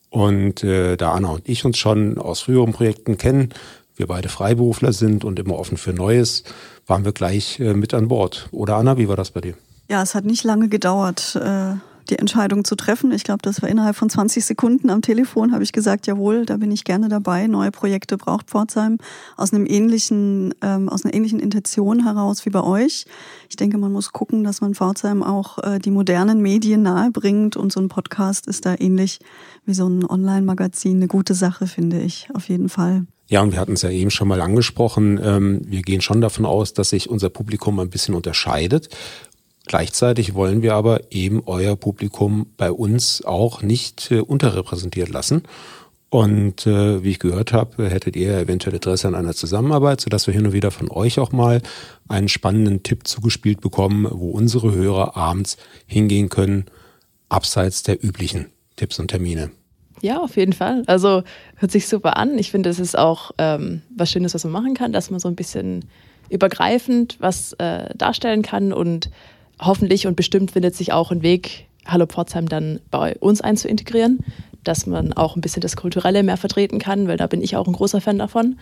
Und 0.09 0.63
äh, 0.63 0.97
da 0.97 1.11
Anna 1.11 1.29
und 1.29 1.47
ich 1.47 1.65
uns 1.65 1.77
schon 1.77 2.17
aus 2.17 2.41
früheren 2.41 2.73
Projekten 2.73 3.19
kennen, 3.19 3.53
wir 3.95 4.07
beide 4.07 4.27
Freiberufler 4.27 4.91
sind 4.91 5.23
und 5.23 5.37
immer 5.37 5.53
offen 5.53 5.77
für 5.77 5.93
Neues, 5.93 6.43
waren 6.87 7.05
wir 7.05 7.11
gleich 7.11 7.59
äh, 7.59 7.75
mit 7.75 7.93
an 7.93 8.07
Bord. 8.07 8.49
Oder 8.49 8.77
Anna, 8.77 8.97
wie 8.97 9.07
war 9.07 9.15
das 9.15 9.29
bei 9.29 9.41
dir? 9.41 9.53
Ja, 9.87 10.01
es 10.01 10.15
hat 10.15 10.25
nicht 10.25 10.43
lange 10.43 10.67
gedauert, 10.67 11.35
äh, 11.35 11.75
die 12.09 12.19
Entscheidung 12.19 12.63
zu 12.63 12.75
treffen. 12.75 13.11
Ich 13.11 13.23
glaube, 13.23 13.41
das 13.41 13.61
war 13.61 13.69
innerhalb 13.69 13.95
von 13.95 14.09
20 14.09 14.45
Sekunden 14.45 14.89
am 14.89 15.01
Telefon, 15.01 15.53
habe 15.53 15.63
ich 15.63 15.71
gesagt, 15.71 16.07
jawohl, 16.07 16.45
da 16.45 16.57
bin 16.57 16.71
ich 16.71 16.83
gerne 16.83 17.09
dabei. 17.09 17.47
Neue 17.47 17.71
Projekte 17.71 18.17
braucht 18.17 18.49
Pforzheim 18.49 18.97
aus 19.37 19.53
einem 19.53 19.65
ähnlichen, 19.65 20.53
ähm, 20.61 20.89
aus 20.89 21.03
einer 21.03 21.13
ähnlichen 21.13 21.39
Intention 21.39 22.03
heraus 22.03 22.45
wie 22.45 22.49
bei 22.49 22.63
euch. 22.63 23.05
Ich 23.49 23.55
denke, 23.55 23.77
man 23.77 23.91
muss 23.91 24.11
gucken, 24.11 24.43
dass 24.43 24.61
man 24.61 24.75
Pforzheim 24.75 25.23
auch 25.23 25.59
äh, 25.59 25.79
die 25.79 25.91
modernen 25.91 26.41
Medien 26.41 26.83
nahe 26.83 27.11
bringt 27.11 27.57
und 27.57 27.71
so 27.71 27.79
ein 27.79 27.89
Podcast 27.89 28.47
ist 28.47 28.65
da 28.65 28.75
ähnlich 28.77 29.19
wie 29.65 29.73
so 29.73 29.87
ein 29.87 30.05
Online-Magazin 30.05 30.97
eine 30.97 31.07
gute 31.07 31.33
Sache, 31.33 31.67
finde 31.67 31.99
ich, 31.99 32.29
auf 32.33 32.49
jeden 32.49 32.69
Fall. 32.69 33.05
Ja, 33.27 33.41
und 33.41 33.53
wir 33.53 33.59
hatten 33.59 33.73
es 33.73 33.81
ja 33.81 33.89
eben 33.89 34.11
schon 34.11 34.27
mal 34.27 34.39
angesprochen. 34.39 35.19
Ähm, 35.21 35.61
wir 35.65 35.81
gehen 35.81 36.01
schon 36.01 36.21
davon 36.21 36.45
aus, 36.45 36.73
dass 36.73 36.91
sich 36.91 37.09
unser 37.09 37.29
Publikum 37.29 37.79
ein 37.79 37.89
bisschen 37.89 38.13
unterscheidet. 38.13 38.89
Gleichzeitig 39.65 40.35
wollen 40.35 40.61
wir 40.61 40.75
aber 40.75 41.11
eben 41.11 41.41
euer 41.45 41.75
Publikum 41.75 42.47
bei 42.55 42.71
uns 42.71 43.23
auch 43.25 43.61
nicht 43.61 44.11
äh, 44.11 44.19
unterrepräsentiert 44.19 45.09
lassen. 45.09 45.43
Und 46.09 46.67
äh, 46.67 47.03
wie 47.03 47.09
ich 47.09 47.19
gehört 47.19 47.51
habe, 47.51 47.89
hättet 47.89 48.15
ihr 48.15 48.37
eventuell 48.37 48.75
Interesse 48.75 49.07
an 49.07 49.15
einer 49.15 49.33
Zusammenarbeit, 49.33 49.99
sodass 49.99 50.27
wir 50.27 50.33
hin 50.33 50.45
und 50.45 50.53
wieder 50.53 50.71
von 50.71 50.89
euch 50.89 51.19
auch 51.19 51.31
mal 51.31 51.61
einen 52.07 52.29
spannenden 52.29 52.83
Tipp 52.83 53.07
zugespielt 53.07 53.59
bekommen, 53.59 54.07
wo 54.09 54.29
unsere 54.29 54.73
Hörer 54.73 55.17
abends 55.17 55.57
hingehen 55.87 56.29
können, 56.29 56.65
abseits 57.27 57.83
der 57.83 58.01
üblichen 58.03 58.45
Tipps 58.75 58.99
und 58.99 59.09
Termine. 59.09 59.51
Ja, 60.01 60.21
auf 60.21 60.37
jeden 60.37 60.53
Fall. 60.53 60.83
Also 60.85 61.23
hört 61.55 61.71
sich 61.71 61.87
super 61.87 62.17
an. 62.17 62.37
Ich 62.37 62.51
finde, 62.51 62.69
es 62.69 62.79
ist 62.79 62.97
auch 62.97 63.31
ähm, 63.37 63.81
was 63.95 64.11
Schönes, 64.11 64.33
was 64.33 64.43
man 64.43 64.53
machen 64.53 64.73
kann, 64.75 64.93
dass 64.93 65.09
man 65.09 65.19
so 65.19 65.27
ein 65.27 65.35
bisschen 65.35 65.85
übergreifend 66.29 67.17
was 67.19 67.53
äh, 67.53 67.89
darstellen 67.95 68.41
kann 68.41 68.73
und 68.73 69.09
hoffentlich 69.59 70.07
und 70.07 70.15
bestimmt 70.15 70.51
findet 70.51 70.75
sich 70.75 70.93
auch 70.93 71.11
ein 71.11 71.21
Weg, 71.21 71.67
Hallo 71.85 72.07
Pforzheim 72.07 72.49
dann 72.49 72.79
bei 72.89 73.15
uns 73.19 73.41
einzuintegrieren, 73.41 74.19
dass 74.63 74.87
man 74.87 75.13
auch 75.13 75.35
ein 75.35 75.41
bisschen 75.41 75.61
das 75.61 75.75
Kulturelle 75.75 76.23
mehr 76.23 76.37
vertreten 76.37 76.79
kann, 76.79 77.07
weil 77.07 77.17
da 77.17 77.27
bin 77.27 77.41
ich 77.41 77.55
auch 77.55 77.67
ein 77.67 77.73
großer 77.73 78.01
Fan 78.01 78.17
davon. 78.17 78.57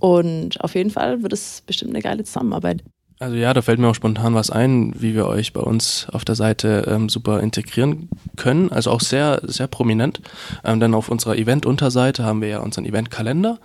Und 0.00 0.60
auf 0.60 0.74
jeden 0.74 0.90
Fall 0.90 1.22
wird 1.22 1.32
es 1.32 1.62
bestimmt 1.64 1.92
eine 1.92 2.02
geile 2.02 2.24
Zusammenarbeit. 2.24 2.82
Also 3.20 3.36
ja, 3.36 3.54
da 3.54 3.62
fällt 3.62 3.78
mir 3.78 3.86
auch 3.86 3.94
spontan 3.94 4.34
was 4.34 4.50
ein, 4.50 4.92
wie 5.00 5.14
wir 5.14 5.28
euch 5.28 5.52
bei 5.52 5.60
uns 5.60 6.08
auf 6.10 6.24
der 6.24 6.34
Seite 6.34 6.86
ähm, 6.88 7.08
super 7.08 7.40
integrieren 7.40 8.08
können. 8.36 8.72
Also 8.72 8.90
auch 8.90 9.00
sehr, 9.00 9.40
sehr 9.44 9.68
prominent. 9.68 10.20
Ähm, 10.64 10.80
denn 10.80 10.94
auf 10.94 11.08
unserer 11.08 11.36
Event-Unterseite 11.36 12.24
haben 12.24 12.40
wir 12.40 12.48
ja 12.48 12.58
unseren 12.58 12.84
Event-Kalender. 12.84 13.60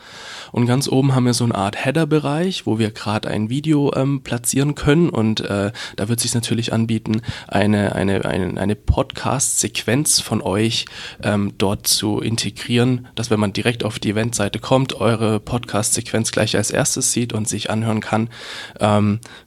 Und 0.52 0.68
ganz 0.68 0.88
oben 0.88 1.16
haben 1.16 1.26
wir 1.26 1.34
so 1.34 1.46
eine 1.46 1.56
Art 1.56 1.84
Header-Bereich, 1.84 2.68
wo 2.68 2.78
wir 2.78 2.92
gerade 2.92 3.28
ein 3.28 3.50
Video 3.50 3.92
ähm, 3.96 4.22
platzieren 4.22 4.76
können. 4.76 5.10
Und 5.10 5.42
äh, 5.42 5.72
da 5.96 6.10
wird 6.10 6.20
sich 6.20 6.36
natürlich 6.36 6.72
anbieten, 6.72 7.24
eine, 7.48 7.96
eine, 7.96 8.26
eine, 8.26 8.62
eine 8.62 8.76
Podcast-Sequenz 8.76 10.20
von 10.20 10.44
euch 10.44 10.86
ähm, 11.24 11.54
dort 11.58 11.88
zu 11.88 12.20
integrieren, 12.20 13.08
dass 13.16 13.32
wenn 13.32 13.40
man 13.40 13.52
direkt 13.52 13.84
auf 13.84 13.98
die 13.98 14.12
Eventseite 14.12 14.60
kommt, 14.60 14.94
eure 14.94 15.40
Podcast-Sequenz 15.40 16.32
gleich 16.32 16.56
als 16.56 16.70
erstes 16.70 17.14
sieht 17.14 17.34
und 17.34 17.50
sich 17.50 17.72
anhören 17.72 18.00
kann. 18.00 18.30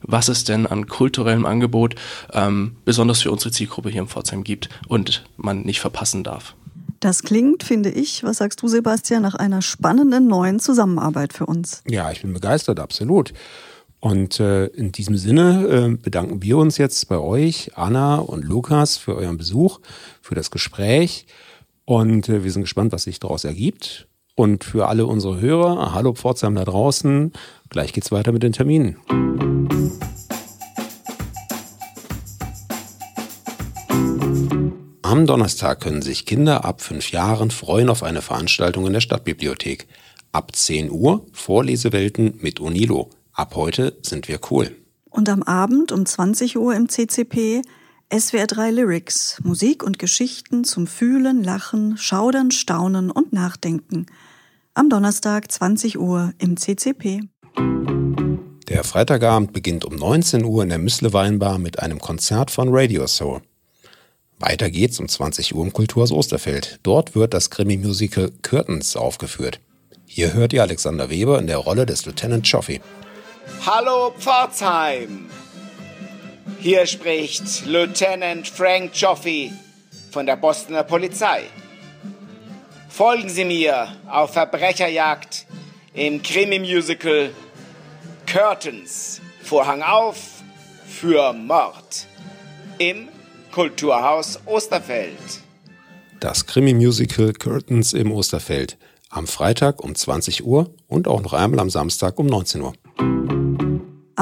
Was 0.03 0.27
es 0.27 0.43
denn 0.43 0.67
an 0.67 0.87
kulturellem 0.87 1.45
Angebot 1.45 1.95
ähm, 2.31 2.77
besonders 2.85 3.21
für 3.21 3.31
unsere 3.31 3.51
Zielgruppe 3.51 3.89
hier 3.89 4.01
in 4.01 4.07
Pforzheim 4.07 4.43
gibt 4.43 4.69
und 4.87 5.23
man 5.37 5.61
nicht 5.61 5.79
verpassen 5.79 6.23
darf. 6.23 6.55
Das 6.99 7.23
klingt, 7.23 7.63
finde 7.63 7.89
ich, 7.89 8.23
was 8.23 8.37
sagst 8.37 8.61
du, 8.61 8.69
Sebastian, 8.69 9.23
nach 9.23 9.35
einer 9.35 9.61
spannenden 9.61 10.27
neuen 10.27 10.59
Zusammenarbeit 10.59 11.33
für 11.33 11.45
uns. 11.45 11.83
Ja, 11.85 12.11
ich 12.11 12.21
bin 12.21 12.31
begeistert, 12.31 12.79
absolut. 12.79 13.33
Und 13.99 14.39
äh, 14.39 14.67
in 14.67 14.91
diesem 14.91 15.17
Sinne 15.17 15.67
äh, 15.67 15.97
bedanken 15.97 16.41
wir 16.41 16.57
uns 16.57 16.77
jetzt 16.77 17.07
bei 17.07 17.17
euch, 17.17 17.71
Anna 17.75 18.15
und 18.15 18.43
Lukas, 18.43 18.97
für 18.97 19.15
euren 19.15 19.37
Besuch, 19.37 19.79
für 20.21 20.35
das 20.35 20.51
Gespräch. 20.51 21.25
Und 21.85 22.29
äh, 22.29 22.43
wir 22.43 22.51
sind 22.51 22.63
gespannt, 22.63 22.91
was 22.91 23.03
sich 23.03 23.19
daraus 23.19 23.43
ergibt. 23.43 24.07
Und 24.35 24.63
für 24.63 24.87
alle 24.87 25.05
unsere 25.05 25.39
Hörer, 25.39 25.93
hallo 25.93 26.13
Pforzheim 26.13 26.55
da 26.55 26.65
draußen, 26.65 27.33
gleich 27.69 27.93
geht's 27.93 28.11
weiter 28.11 28.31
mit 28.31 28.41
den 28.41 28.51
Terminen. 28.51 28.97
Am 35.03 35.27
Donnerstag 35.27 35.81
können 35.81 36.01
sich 36.01 36.25
Kinder 36.25 36.65
ab 36.65 36.81
fünf 36.81 37.11
Jahren 37.11 37.51
freuen 37.51 37.89
auf 37.89 38.01
eine 38.01 38.23
Veranstaltung 38.23 38.87
in 38.87 38.93
der 38.93 39.01
Stadtbibliothek. 39.01 39.87
Ab 40.31 40.55
10 40.55 40.89
Uhr 40.89 41.27
Vorlesewelten 41.31 42.39
mit 42.41 42.59
Unilo. 42.59 43.11
Ab 43.33 43.53
heute 43.55 43.95
sind 44.01 44.27
wir 44.27 44.39
cool. 44.49 44.75
Und 45.11 45.29
am 45.29 45.43
Abend 45.43 45.91
um 45.91 46.07
20 46.07 46.57
Uhr 46.57 46.73
im 46.73 46.89
CCP 46.89 47.61
SWR3 48.13 48.71
Lyrics, 48.71 49.39
Musik 49.43 49.83
und 49.83 49.97
Geschichten 49.97 50.63
zum 50.63 50.85
Fühlen, 50.85 51.43
Lachen, 51.43 51.97
Schaudern, 51.97 52.51
Staunen 52.51 53.09
und 53.09 53.33
Nachdenken. 53.33 54.07
Am 54.75 54.89
Donnerstag 54.89 55.51
20 55.51 55.99
Uhr 55.99 56.33
im 56.39 56.57
CCP. 56.57 57.19
Der 58.67 58.83
Freitagabend 58.83 59.53
beginnt 59.53 59.85
um 59.85 59.95
19 59.95 60.43
Uhr 60.43 60.63
in 60.63 60.69
der 60.69 60.79
Müsle 60.79 61.13
Weinbar 61.13 61.59
mit 61.59 61.77
einem 61.77 61.99
Konzert 61.99 62.49
von 62.49 62.69
Radio 62.71 63.05
Soul. 63.05 63.41
Weiter 64.39 64.71
geht's 64.71 64.99
um 64.99 65.07
20 65.07 65.53
Uhr 65.53 65.63
im 65.63 65.73
Kulturhaus 65.73 66.11
Osterfeld. 66.11 66.79
Dort 66.81 67.13
wird 67.13 67.35
das 67.35 67.51
Krimi-Musical 67.51 68.31
Curtains 68.41 68.95
aufgeführt. 68.95 69.59
Hier 70.07 70.33
hört 70.33 70.53
ihr 70.53 70.63
Alexander 70.63 71.11
Weber 71.11 71.37
in 71.37 71.45
der 71.45 71.57
Rolle 71.57 71.85
des 71.85 72.07
Lieutenant 72.07 72.47
Joffy. 72.47 72.81
Hallo 73.63 74.11
Pforzheim! 74.17 75.27
Hier 76.57 76.87
spricht 76.87 77.67
Lieutenant 77.67 78.47
Frank 78.47 78.89
Joffy 78.95 79.53
von 80.09 80.25
der 80.25 80.35
Bostoner 80.35 80.83
Polizei. 80.83 81.43
Folgen 82.93 83.27
Sie 83.27 83.43
mir 83.43 83.87
auf 84.07 84.33
Verbrecherjagd 84.33 85.47
im 85.95 86.21
Krimi-Musical 86.21 87.31
Curtains. 88.31 89.19
Vorhang 89.41 89.81
auf 89.81 90.43
für 90.85 91.33
Mord 91.33 92.05
im 92.77 93.07
Kulturhaus 93.51 94.39
Osterfeld. 94.45 95.17
Das 96.19 96.45
Krimi-Musical 96.45 97.33
Curtains 97.33 97.93
im 97.93 98.11
Osterfeld. 98.11 98.77
Am 99.09 99.25
Freitag 99.25 99.83
um 99.83 99.95
20 99.95 100.45
Uhr 100.45 100.69
und 100.87 101.07
auch 101.07 101.23
noch 101.23 101.33
einmal 101.33 101.61
am 101.61 101.71
Samstag 101.71 102.19
um 102.19 102.27
19 102.27 102.61
Uhr. 102.61 102.73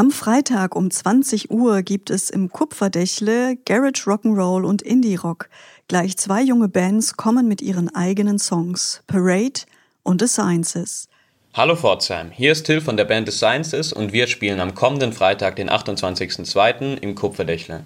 Am 0.02 0.10
Freitag 0.10 0.76
um 0.76 0.90
20 0.90 1.52
Uhr 1.52 1.84
gibt 1.84 2.10
es 2.10 2.32
im 2.32 2.50
Kupferdächle 2.50 3.56
Garage 3.66 4.10
Rock'n'Roll 4.10 4.64
und 4.64 4.82
Indie 4.82 5.14
Rock. 5.14 5.48
Gleich 5.88 6.18
zwei 6.18 6.42
junge 6.42 6.70
Bands 6.70 7.18
kommen 7.18 7.48
mit 7.48 7.62
ihren 7.62 7.94
eigenen 7.94 8.40
Songs, 8.40 9.04
Parade 9.06 9.62
und 10.02 10.20
The 10.20 10.28
Sciences. 10.28 11.08
Hallo 11.54 11.76
Pforzheim, 11.76 12.32
hier 12.32 12.54
ist 12.54 12.64
Till 12.64 12.82
von 12.82 12.98
der 12.98 13.06
Band 13.06 13.30
The 13.30 13.38
Sciences 13.38 13.94
und 13.94 14.12
wir 14.12 14.26
spielen 14.26 14.60
am 14.60 14.74
kommenden 14.74 15.14
Freitag, 15.14 15.58
den 15.58 15.70
28.02. 15.70 16.98
im 16.98 17.14
Kupferdächle. 17.14 17.84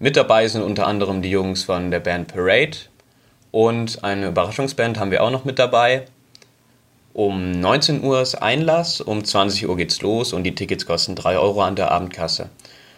Mit 0.00 0.16
dabei 0.16 0.48
sind 0.48 0.62
unter 0.62 0.88
anderem 0.88 1.22
die 1.22 1.30
Jungs 1.30 1.62
von 1.62 1.92
der 1.92 2.00
Band 2.00 2.26
Parade 2.26 2.76
und 3.52 4.02
eine 4.02 4.30
Überraschungsband 4.30 4.98
haben 4.98 5.12
wir 5.12 5.22
auch 5.22 5.30
noch 5.30 5.44
mit 5.44 5.60
dabei. 5.60 6.06
Um 7.16 7.50
19 7.50 8.04
Uhr 8.04 8.20
ist 8.20 8.34
Einlass, 8.34 9.00
um 9.00 9.24
20 9.24 9.66
Uhr 9.66 9.78
geht's 9.78 10.02
los 10.02 10.34
und 10.34 10.44
die 10.44 10.54
Tickets 10.54 10.84
kosten 10.84 11.14
3 11.14 11.38
Euro 11.38 11.62
an 11.62 11.74
der 11.74 11.90
Abendkasse. 11.90 12.50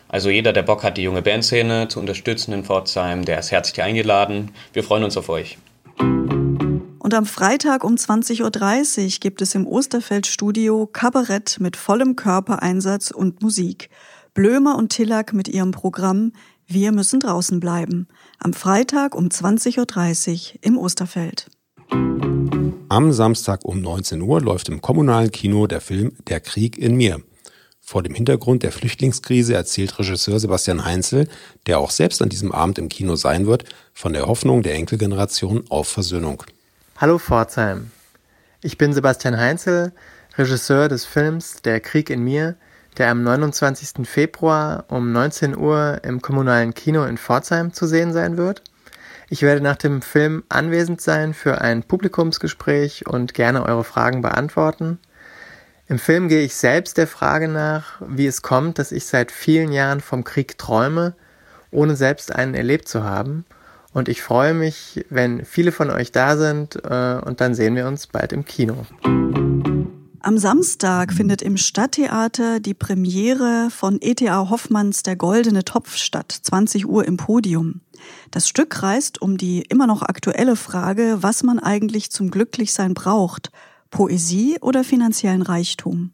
Also 0.09 0.29
jeder, 0.29 0.53
der 0.53 0.65
Bock 0.65 0.83
hat, 0.83 0.97
die 0.97 1.05
junge 1.05 1.23
Bandszene 1.23 1.87
zu 1.87 2.01
unterstützen 2.01 2.53
in 2.53 2.65
Pforzheim, 2.65 3.25
der 3.25 3.39
ist 3.39 3.53
herzlich 3.53 3.81
eingeladen. 3.81 4.51
Wir 4.73 4.83
freuen 4.83 5.05
uns 5.05 5.17
auf 5.17 5.29
euch. 5.29 5.57
Und 6.01 7.15
am 7.15 7.27
Freitag 7.27 7.85
um 7.85 7.95
20.30 7.95 8.43
Uhr 8.43 9.21
gibt 9.21 9.41
es 9.41 9.55
im 9.55 9.69
Osterfeld-Studio 9.69 10.89
Kabarett 10.93 11.59
mit 11.61 11.77
vollem 11.77 12.17
Körpereinsatz 12.17 13.13
und 13.13 13.41
Musik. 13.41 13.89
Blömer 14.35 14.75
und 14.79 14.89
Tillack 14.89 15.33
mit 15.33 15.47
ihrem 15.47 15.71
Programm 15.71 16.33
wir 16.67 16.91
müssen 16.91 17.21
draußen 17.21 17.61
bleiben. 17.61 18.09
Am 18.41 18.53
Freitag 18.53 19.15
um 19.15 19.29
20.30 19.29 20.55
Uhr 20.55 20.59
im 20.61 20.77
Osterfeld. 20.77 21.47
Am 22.91 23.13
Samstag 23.13 23.67
um 23.67 23.83
19 23.83 24.23
Uhr 24.23 24.41
läuft 24.41 24.71
im 24.71 24.81
kommunalen 24.81 25.31
Kino 25.31 25.67
der 25.67 25.83
Film 25.83 26.13
Der 26.27 26.41
Krieg 26.41 26.79
in 26.79 26.97
mir. 26.97 27.21
Vor 27.83 28.03
dem 28.03 28.15
Hintergrund 28.15 28.63
der 28.63 28.73
Flüchtlingskrise 28.73 29.53
erzählt 29.53 29.99
Regisseur 29.99 30.41
Sebastian 30.41 30.87
Heinzel, 30.87 31.29
der 31.67 31.81
auch 31.81 31.91
selbst 31.91 32.23
an 32.23 32.31
diesem 32.31 32.51
Abend 32.51 32.79
im 32.79 32.89
Kino 32.89 33.15
sein 33.15 33.47
wird, 33.47 33.65
von 33.93 34.15
der 34.15 34.27
Hoffnung 34.27 34.63
der 34.63 34.75
Enkelgeneration 34.75 35.65
auf 35.69 35.89
Versöhnung. 35.89 36.43
Hallo 36.97 37.19
Pforzheim. 37.19 37.91
Ich 38.63 38.79
bin 38.79 38.95
Sebastian 38.95 39.37
Heinzel, 39.37 39.93
Regisseur 40.39 40.89
des 40.89 41.05
Films 41.05 41.61
Der 41.61 41.81
Krieg 41.81 42.09
in 42.09 42.25
mir, 42.25 42.57
der 42.97 43.11
am 43.11 43.23
29. 43.23 44.09
Februar 44.09 44.87
um 44.89 45.13
19 45.13 45.59
Uhr 45.59 46.01
im 46.05 46.23
kommunalen 46.23 46.73
Kino 46.73 47.05
in 47.05 47.19
Pforzheim 47.19 47.75
zu 47.75 47.87
sehen 47.87 48.15
sein 48.15 48.39
wird. 48.39 48.63
Ich 49.31 49.43
werde 49.43 49.61
nach 49.61 49.77
dem 49.77 50.01
Film 50.01 50.43
anwesend 50.49 51.01
sein 51.01 51.35
für 51.35 51.61
ein 51.61 51.83
Publikumsgespräch 51.83 53.07
und 53.07 53.35
gerne 53.35 53.65
eure 53.67 53.85
Fragen 53.85 54.23
beantworten. 54.23 54.99
Im 55.87 55.99
Film 55.99 56.29
gehe 56.29 56.43
ich 56.43 56.55
selbst 56.55 56.97
der 56.97 57.07
Frage 57.07 57.49
nach, 57.49 58.01
wie 58.07 58.27
es 58.27 58.43
kommt, 58.43 58.79
dass 58.79 58.93
ich 58.93 59.07
seit 59.07 59.31
vielen 59.31 59.73
Jahren 59.73 60.01
vom 60.01 60.25
Krieg 60.25 60.57
träume, 60.59 61.15
ohne 61.71 61.97
selbst 61.97 62.35
einen 62.35 62.55
erlebt 62.55 62.89
zu 62.89 63.05
haben. 63.05 63.45
Und 63.93 64.09
ich 64.09 64.23
freue 64.23 64.55
mich, 64.55 65.05
wenn 65.11 65.45
viele 65.45 65.73
von 65.73 65.91
euch 65.91 66.13
da 66.13 66.37
sind 66.37 66.77
äh, 66.77 67.21
und 67.25 67.41
dann 67.41 67.55
sehen 67.55 67.75
wir 67.75 67.87
uns 67.87 68.07
bald 68.07 68.33
im 68.33 68.45
Kino. 68.45 68.87
Am 70.29 70.37
Samstag 70.37 71.15
findet 71.15 71.41
im 71.41 71.57
Stadttheater 71.57 72.61
die 72.61 72.75
Premiere 72.75 73.69
von 73.71 73.97
E.T.A. 73.99 74.51
Hoffmanns 74.51 75.03
Der 75.03 75.17
goldene 75.17 75.65
Topf 75.65 75.97
statt, 75.97 76.39
20 76.43 76.87
Uhr 76.87 77.07
im 77.07 77.17
Podium. 77.17 77.81
Das 78.31 78.47
Stück 78.47 78.83
reist 78.83 79.23
um 79.23 79.39
die 79.39 79.63
immer 79.63 79.87
noch 79.87 80.03
aktuelle 80.03 80.55
Frage, 80.55 81.17
was 81.23 81.45
man 81.45 81.59
eigentlich 81.59 82.11
zum 82.11 82.31
Glücklichsein 82.31 82.93
braucht, 82.93 83.51
Poesie 83.91 84.59
oder 84.61 84.85
finanziellen 84.85 85.41
Reichtum. 85.41 86.11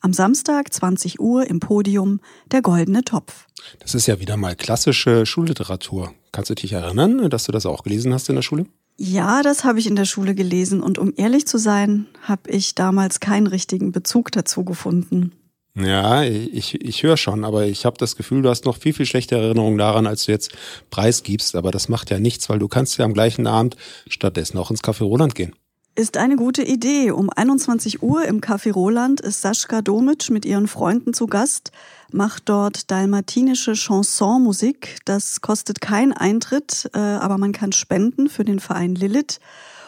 Am 0.00 0.14
Samstag 0.14 0.72
20 0.72 1.20
Uhr 1.20 1.46
im 1.46 1.60
Podium 1.60 2.20
Der 2.52 2.62
goldene 2.62 3.02
Topf. 3.02 3.46
Das 3.80 3.94
ist 3.94 4.06
ja 4.06 4.20
wieder 4.20 4.38
mal 4.38 4.56
klassische 4.56 5.26
Schulliteratur. 5.26 6.14
Kannst 6.32 6.48
du 6.48 6.54
dich 6.54 6.72
erinnern, 6.72 7.28
dass 7.28 7.44
du 7.44 7.52
das 7.52 7.66
auch 7.66 7.82
gelesen 7.82 8.14
hast 8.14 8.30
in 8.30 8.36
der 8.36 8.42
Schule? 8.42 8.64
Ja, 9.02 9.42
das 9.42 9.64
habe 9.64 9.78
ich 9.78 9.86
in 9.86 9.96
der 9.96 10.04
Schule 10.04 10.34
gelesen 10.34 10.82
und 10.82 10.98
um 10.98 11.14
ehrlich 11.16 11.46
zu 11.46 11.56
sein, 11.56 12.06
habe 12.20 12.50
ich 12.50 12.74
damals 12.74 13.18
keinen 13.18 13.46
richtigen 13.46 13.92
Bezug 13.92 14.30
dazu 14.30 14.62
gefunden. 14.62 15.32
Ja, 15.74 16.22
ich, 16.22 16.74
ich 16.74 17.02
höre 17.02 17.16
schon, 17.16 17.46
aber 17.46 17.64
ich 17.64 17.86
habe 17.86 17.96
das 17.96 18.14
Gefühl, 18.14 18.42
du 18.42 18.50
hast 18.50 18.66
noch 18.66 18.76
viel, 18.76 18.92
viel 18.92 19.06
schlechtere 19.06 19.40
Erinnerungen 19.40 19.78
daran, 19.78 20.06
als 20.06 20.26
du 20.26 20.32
jetzt 20.32 20.52
preisgibst. 20.90 21.56
Aber 21.56 21.70
das 21.70 21.88
macht 21.88 22.10
ja 22.10 22.18
nichts, 22.18 22.50
weil 22.50 22.58
du 22.58 22.68
kannst 22.68 22.98
ja 22.98 23.06
am 23.06 23.14
gleichen 23.14 23.46
Abend 23.46 23.74
stattdessen 24.06 24.58
auch 24.58 24.70
ins 24.70 24.84
Café 24.84 25.04
Roland 25.04 25.34
gehen. 25.34 25.54
Ist 25.94 26.18
eine 26.18 26.36
gute 26.36 26.62
Idee. 26.62 27.10
Um 27.10 27.30
21 27.30 28.02
Uhr 28.02 28.26
im 28.26 28.42
Café 28.42 28.70
Roland 28.70 29.22
ist 29.22 29.40
Sascha 29.40 29.80
Domitsch 29.80 30.28
mit 30.28 30.44
ihren 30.44 30.68
Freunden 30.68 31.14
zu 31.14 31.26
Gast 31.26 31.72
macht 32.12 32.48
dort 32.48 32.90
dalmatinische 32.90 33.74
Chansonmusik. 33.74 34.98
Das 35.04 35.40
kostet 35.40 35.80
keinen 35.80 36.12
Eintritt, 36.12 36.90
äh, 36.94 36.98
aber 36.98 37.38
man 37.38 37.52
kann 37.52 37.72
spenden 37.72 38.28
für 38.28 38.44
den 38.44 38.60
Verein 38.60 38.94
Lilith. 38.94 39.38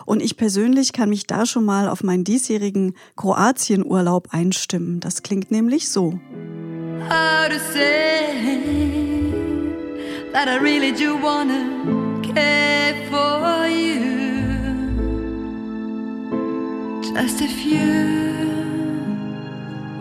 Und 0.05 0.23
ich 0.23 0.37
persönlich 0.37 0.93
kann 0.93 1.09
mich 1.09 1.27
da 1.27 1.47
schon 1.47 1.65
mal 1.65 1.89
auf 1.89 2.03
meinen 2.03 2.25
diesjährigen 2.25 2.95
Kroatienurlaub 3.17 4.29
einstimmen. 4.31 5.01
Das 5.01 5.23
klingt 5.23 5.51
nämlich 5.51 5.89
so. 5.89 6.19
How 7.09 7.49
to 7.49 7.59
say 7.73 8.61
that 10.33 10.49
I 10.49 10.59
really 10.59 10.93
do 10.93 11.15
wanna 11.21 12.23
care 12.23 12.95
for 13.11 13.67
you. 13.67 14.01
Just 17.15 17.43
a 17.43 17.49
few 17.49 18.43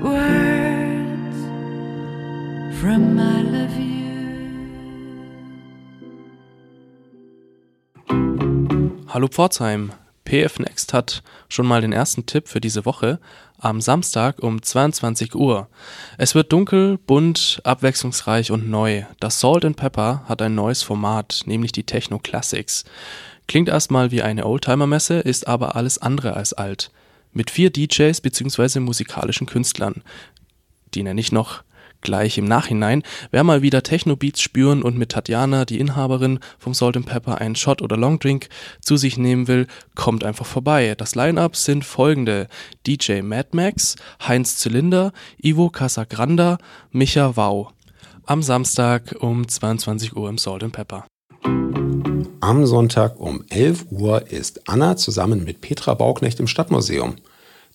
words. 0.01 0.80
From 2.81 3.19
I 3.19 3.43
love 3.43 3.77
you. 3.77 4.01
Hallo 9.07 9.27
Pforzheim. 9.27 9.91
PF 10.25 10.57
Next 10.57 10.91
hat 10.93 11.21
schon 11.47 11.67
mal 11.67 11.81
den 11.81 11.93
ersten 11.93 12.25
Tipp 12.25 12.47
für 12.47 12.59
diese 12.59 12.83
Woche 12.85 13.19
am 13.59 13.81
Samstag 13.81 14.39
um 14.39 14.63
22 14.63 15.35
Uhr. 15.35 15.67
Es 16.17 16.33
wird 16.33 16.51
dunkel, 16.51 16.97
bunt, 16.97 17.61
abwechslungsreich 17.63 18.49
und 18.49 18.67
neu. 18.67 19.03
Das 19.19 19.39
Salt 19.39 19.63
and 19.63 19.77
Pepper 19.77 20.23
hat 20.27 20.41
ein 20.41 20.55
neues 20.55 20.81
Format, 20.81 21.41
nämlich 21.45 21.71
die 21.71 21.83
Techno 21.83 22.17
Classics. 22.17 22.83
Klingt 23.47 23.69
erstmal 23.69 24.09
wie 24.09 24.23
eine 24.23 24.47
Oldtimer-Messe, 24.47 25.19
ist 25.19 25.47
aber 25.47 25.75
alles 25.75 25.99
andere 25.99 26.33
als 26.35 26.53
alt. 26.53 26.89
Mit 27.31 27.51
vier 27.51 27.69
DJs 27.69 28.21
bzw. 28.21 28.79
musikalischen 28.79 29.45
Künstlern. 29.45 30.01
Die 30.95 31.03
nenne 31.03 31.21
ich 31.21 31.31
noch 31.31 31.63
Gleich 32.01 32.37
im 32.37 32.45
Nachhinein, 32.45 33.03
wer 33.29 33.43
mal 33.43 33.61
wieder 33.61 33.83
Techno-Beats 33.83 34.41
spüren 34.41 34.81
und 34.81 34.97
mit 34.97 35.09
Tatjana, 35.09 35.65
die 35.65 35.79
Inhaberin 35.79 36.39
vom 36.57 36.73
Salt 36.73 36.97
and 36.97 37.05
Pepper, 37.05 37.39
einen 37.39 37.55
Shot 37.55 37.81
oder 37.81 37.95
Longdrink 37.95 38.49
zu 38.81 38.97
sich 38.97 39.17
nehmen 39.17 39.47
will, 39.47 39.67
kommt 39.95 40.23
einfach 40.23 40.45
vorbei. 40.45 40.95
Das 40.97 41.15
Line-Up 41.15 41.55
sind 41.55 41.85
folgende. 41.85 42.47
DJ 42.87 43.21
Mad 43.21 43.49
Max, 43.53 43.95
Heinz 44.27 44.57
Zylinder, 44.57 45.11
Ivo 45.41 45.69
Casagranda, 45.69 46.57
Micha 46.91 47.35
Wow. 47.35 47.73
Am 48.25 48.43
Samstag 48.43 49.15
um 49.19 49.47
22 49.47 50.15
Uhr 50.15 50.29
im 50.29 50.37
Salt 50.37 50.63
and 50.63 50.73
Pepper. 50.73 51.05
Am 52.39 52.65
Sonntag 52.65 53.19
um 53.19 53.43
11 53.49 53.85
Uhr 53.91 54.31
ist 54.31 54.67
Anna 54.67 54.97
zusammen 54.97 55.43
mit 55.43 55.61
Petra 55.61 55.93
Bauknecht 55.93 56.39
im 56.39 56.47
Stadtmuseum. 56.47 57.15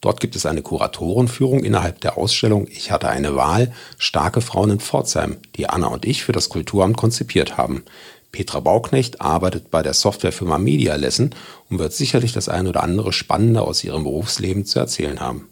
Dort 0.01 0.21
gibt 0.21 0.37
es 0.37 0.47
eine 0.47 0.63
Kuratorenführung 0.63 1.65
innerhalb 1.65 2.01
der 2.01 2.19
Ausstellung 2.19 2.67
Ich 2.69 2.91
hatte 2.91 3.09
eine 3.09 3.35
Wahl, 3.35 3.73
starke 3.99 4.41
Frauen 4.41 4.71
in 4.71 4.81
Pforzheim, 4.81 5.39
die 5.57 5.69
Anna 5.69 5.89
und 5.89 6.05
ich 6.05 6.23
für 6.25 6.33
das 6.33 6.49
Kulturamt 6.49 6.97
konzipiert 6.97 7.57
haben. 7.57 7.85
Petra 8.33 8.61
Bauknecht 8.61 9.21
arbeitet 9.21 9.71
bei 9.71 9.83
der 9.83 9.95
Softwarefirma 9.95 10.59
Media 10.59 10.95
Lesson 10.97 11.35
und 11.71 11.79
wird 11.79 11.93
sicherlich 11.95 12.33
das 12.33 12.49
ein 12.49 12.67
oder 12.67 12.83
andere 12.83 13.13
Spannende 13.13 13.63
aus 13.63 13.83
ihrem 13.83 14.05
Berufsleben 14.05 14.67
zu 14.67 14.79
erzählen 14.79 15.21
haben. 15.21 15.49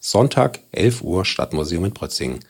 Sonntag, 0.00 0.60
11 0.72 1.02
Uhr, 1.02 1.24
Stadtmuseum 1.24 1.86
in 1.86 1.94
Prötzingen. 1.94 2.40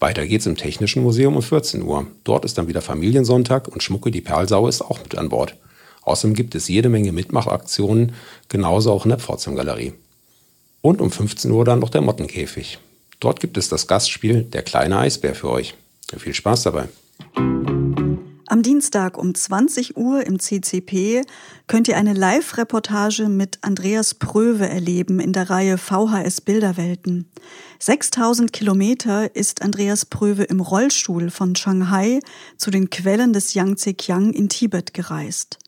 Weiter 0.00 0.26
geht's 0.26 0.46
im 0.46 0.56
Technischen 0.56 1.02
Museum 1.02 1.36
um 1.36 1.42
14 1.42 1.82
Uhr. 1.82 2.06
Dort 2.24 2.44
ist 2.44 2.56
dann 2.56 2.68
wieder 2.68 2.80
Familiensonntag 2.80 3.68
und 3.68 3.82
Schmucke 3.82 4.10
die 4.10 4.20
Perlsau 4.22 4.68
ist 4.68 4.80
auch 4.80 5.00
mit 5.02 5.18
an 5.18 5.28
Bord. 5.28 5.56
Außerdem 6.08 6.34
gibt 6.34 6.54
es 6.54 6.68
jede 6.68 6.88
Menge 6.88 7.12
Mitmachaktionen, 7.12 8.12
genauso 8.48 8.92
auch 8.92 9.04
in 9.04 9.10
der 9.10 9.18
Pforzheim 9.18 9.56
Galerie. 9.56 9.92
Und 10.80 11.00
um 11.00 11.10
15 11.10 11.50
Uhr 11.50 11.64
dann 11.64 11.80
noch 11.80 11.90
der 11.90 12.00
Mottenkäfig. 12.00 12.78
Dort 13.20 13.40
gibt 13.40 13.58
es 13.58 13.68
das 13.68 13.86
Gastspiel 13.86 14.42
Der 14.42 14.62
kleine 14.62 14.98
Eisbär 14.98 15.34
für 15.34 15.50
euch. 15.50 15.74
Viel 16.16 16.34
Spaß 16.34 16.62
dabei. 16.62 16.88
Am 18.50 18.62
Dienstag 18.62 19.18
um 19.18 19.34
20 19.34 19.98
Uhr 19.98 20.26
im 20.26 20.38
CCP 20.38 21.20
könnt 21.66 21.86
ihr 21.86 21.98
eine 21.98 22.14
Live-Reportage 22.14 23.28
mit 23.28 23.58
Andreas 23.60 24.14
Pröwe 24.14 24.66
erleben 24.66 25.20
in 25.20 25.34
der 25.34 25.50
Reihe 25.50 25.76
VHS 25.76 26.40
Bilderwelten. 26.40 27.30
6000 27.78 28.54
Kilometer 28.54 29.36
ist 29.36 29.60
Andreas 29.60 30.06
Pröwe 30.06 30.44
im 30.44 30.60
Rollstuhl 30.60 31.30
von 31.30 31.56
Shanghai 31.56 32.20
zu 32.56 32.70
den 32.70 32.88
Quellen 32.88 33.34
des 33.34 33.52
Yangtze-Kiang 33.52 34.32
in 34.32 34.48
Tibet 34.48 34.94
gereist. 34.94 35.58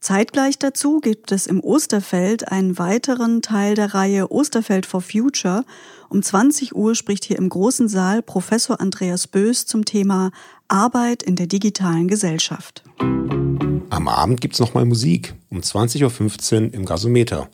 Zeitgleich 0.00 0.58
dazu 0.58 1.00
gibt 1.00 1.32
es 1.32 1.46
im 1.46 1.60
Osterfeld 1.60 2.52
einen 2.52 2.78
weiteren 2.78 3.42
Teil 3.42 3.74
der 3.74 3.94
Reihe 3.94 4.30
Osterfeld 4.30 4.86
for 4.86 5.00
Future. 5.00 5.64
Um 6.08 6.22
20 6.22 6.74
Uhr 6.76 6.94
spricht 6.94 7.24
hier 7.24 7.36
im 7.36 7.48
großen 7.48 7.88
Saal 7.88 8.22
Professor 8.22 8.80
Andreas 8.80 9.26
Bös 9.26 9.66
zum 9.66 9.84
Thema 9.84 10.30
Arbeit 10.68 11.22
in 11.22 11.34
der 11.34 11.48
digitalen 11.48 12.06
Gesellschaft. 12.06 12.84
Am 12.98 14.06
Abend 14.06 14.40
gibt's 14.40 14.60
nochmal 14.60 14.84
Musik 14.84 15.34
um 15.50 15.58
20.15 15.58 16.68
Uhr 16.68 16.74
im 16.74 16.84
Gasometer. 16.84 17.50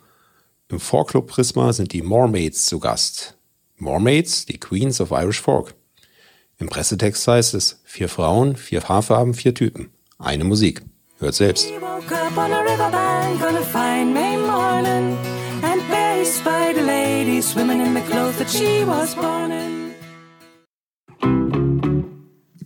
Im 0.68 0.80
Folkclub 0.80 1.26
Prisma 1.28 1.72
sind 1.72 1.92
die 1.92 2.02
Mormaids 2.02 2.66
zu 2.66 2.78
Gast. 2.78 3.38
Mormaids, 3.76 4.44
die 4.44 4.58
Queens 4.58 5.00
of 5.00 5.10
Irish 5.10 5.40
Folk. 5.40 5.74
Im 6.58 6.68
Pressetext 6.68 7.26
heißt 7.26 7.54
es, 7.54 7.80
vier 7.84 8.08
Frauen, 8.08 8.56
vier 8.56 8.82
Haarfarben, 8.82 9.34
vier 9.34 9.54
Typen. 9.54 9.90
Eine 10.18 10.44
Musik. 10.44 10.82
Hört 11.18 11.34
selbst. 11.34 11.68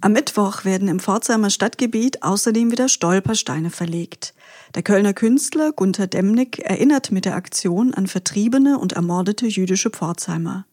Am 0.01 0.13
Mittwoch 0.13 0.65
werden 0.65 0.89
im 0.89 1.01
Pforzheimer 1.01 1.51
Stadtgebiet 1.51 2.23
außerdem 2.23 2.71
wieder 2.71 2.89
Stolpersteine 2.89 3.71
verlegt. 3.71 4.33
Der 4.75 4.83
Kölner 4.83 5.13
Künstler 5.13 5.73
Gunther 5.73 6.07
Demnig 6.07 6.61
erinnert 6.61 7.11
mit 7.11 7.25
der 7.25 7.35
Aktion 7.35 7.95
an 7.95 8.07
vertriebene 8.07 8.79
und 8.79 8.93
ermordete 8.93 9.47
jüdische 9.47 9.91
Pforzheimer. 9.91 10.68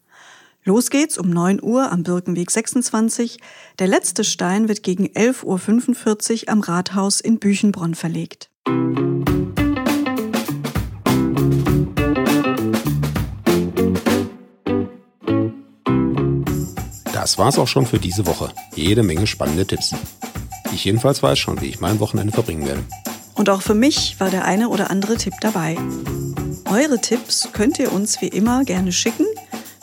Los 0.68 0.90
geht's 0.90 1.16
um 1.16 1.30
9 1.30 1.62
Uhr 1.62 1.92
am 1.92 2.02
Birkenweg 2.02 2.50
26. 2.50 3.38
Der 3.78 3.86
letzte 3.86 4.24
Stein 4.24 4.66
wird 4.66 4.82
gegen 4.82 5.06
11.45 5.06 6.42
Uhr 6.42 6.48
am 6.48 6.58
Rathaus 6.58 7.20
in 7.20 7.38
Büchenbronn 7.38 7.94
verlegt. 7.94 8.50
Das 17.12 17.38
war's 17.38 17.60
auch 17.60 17.68
schon 17.68 17.86
für 17.86 18.00
diese 18.00 18.26
Woche. 18.26 18.50
Jede 18.74 19.04
Menge 19.04 19.28
spannende 19.28 19.68
Tipps. 19.68 19.94
Ich 20.72 20.84
jedenfalls 20.84 21.22
weiß 21.22 21.38
schon, 21.38 21.60
wie 21.60 21.66
ich 21.66 21.78
mein 21.80 22.00
Wochenende 22.00 22.32
verbringen 22.32 22.66
werde. 22.66 22.82
Und 23.36 23.50
auch 23.50 23.62
für 23.62 23.74
mich 23.74 24.18
war 24.18 24.30
der 24.30 24.44
eine 24.44 24.68
oder 24.70 24.90
andere 24.90 25.16
Tipp 25.16 25.34
dabei. 25.40 25.78
Eure 26.68 27.00
Tipps 27.00 27.50
könnt 27.52 27.78
ihr 27.78 27.92
uns 27.92 28.20
wie 28.20 28.26
immer 28.26 28.64
gerne 28.64 28.90
schicken 28.90 29.26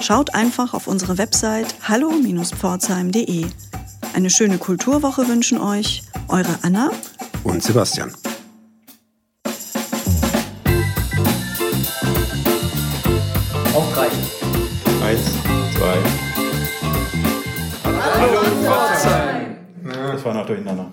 Schaut 0.03 0.35
einfach 0.35 0.73
auf 0.73 0.87
unsere 0.87 1.17
Website 1.17 1.75
hallo-pforzheim.de. 1.87 3.45
Eine 4.13 4.29
schöne 4.29 4.57
Kulturwoche 4.57 5.29
wünschen 5.29 5.57
euch 5.57 6.03
eure 6.27 6.59
Anna 6.61 6.91
und 7.45 7.63
Sebastian. 7.63 8.11
Auf 13.73 13.93
drei. 13.93 14.07
Eins, 15.05 15.21
zwei. 15.77 15.97
Hallo 17.85 18.41
Pforzheim! 18.61 19.55
Das 19.85 20.25
war 20.25 20.33
noch 20.33 20.45
durcheinander. 20.45 20.91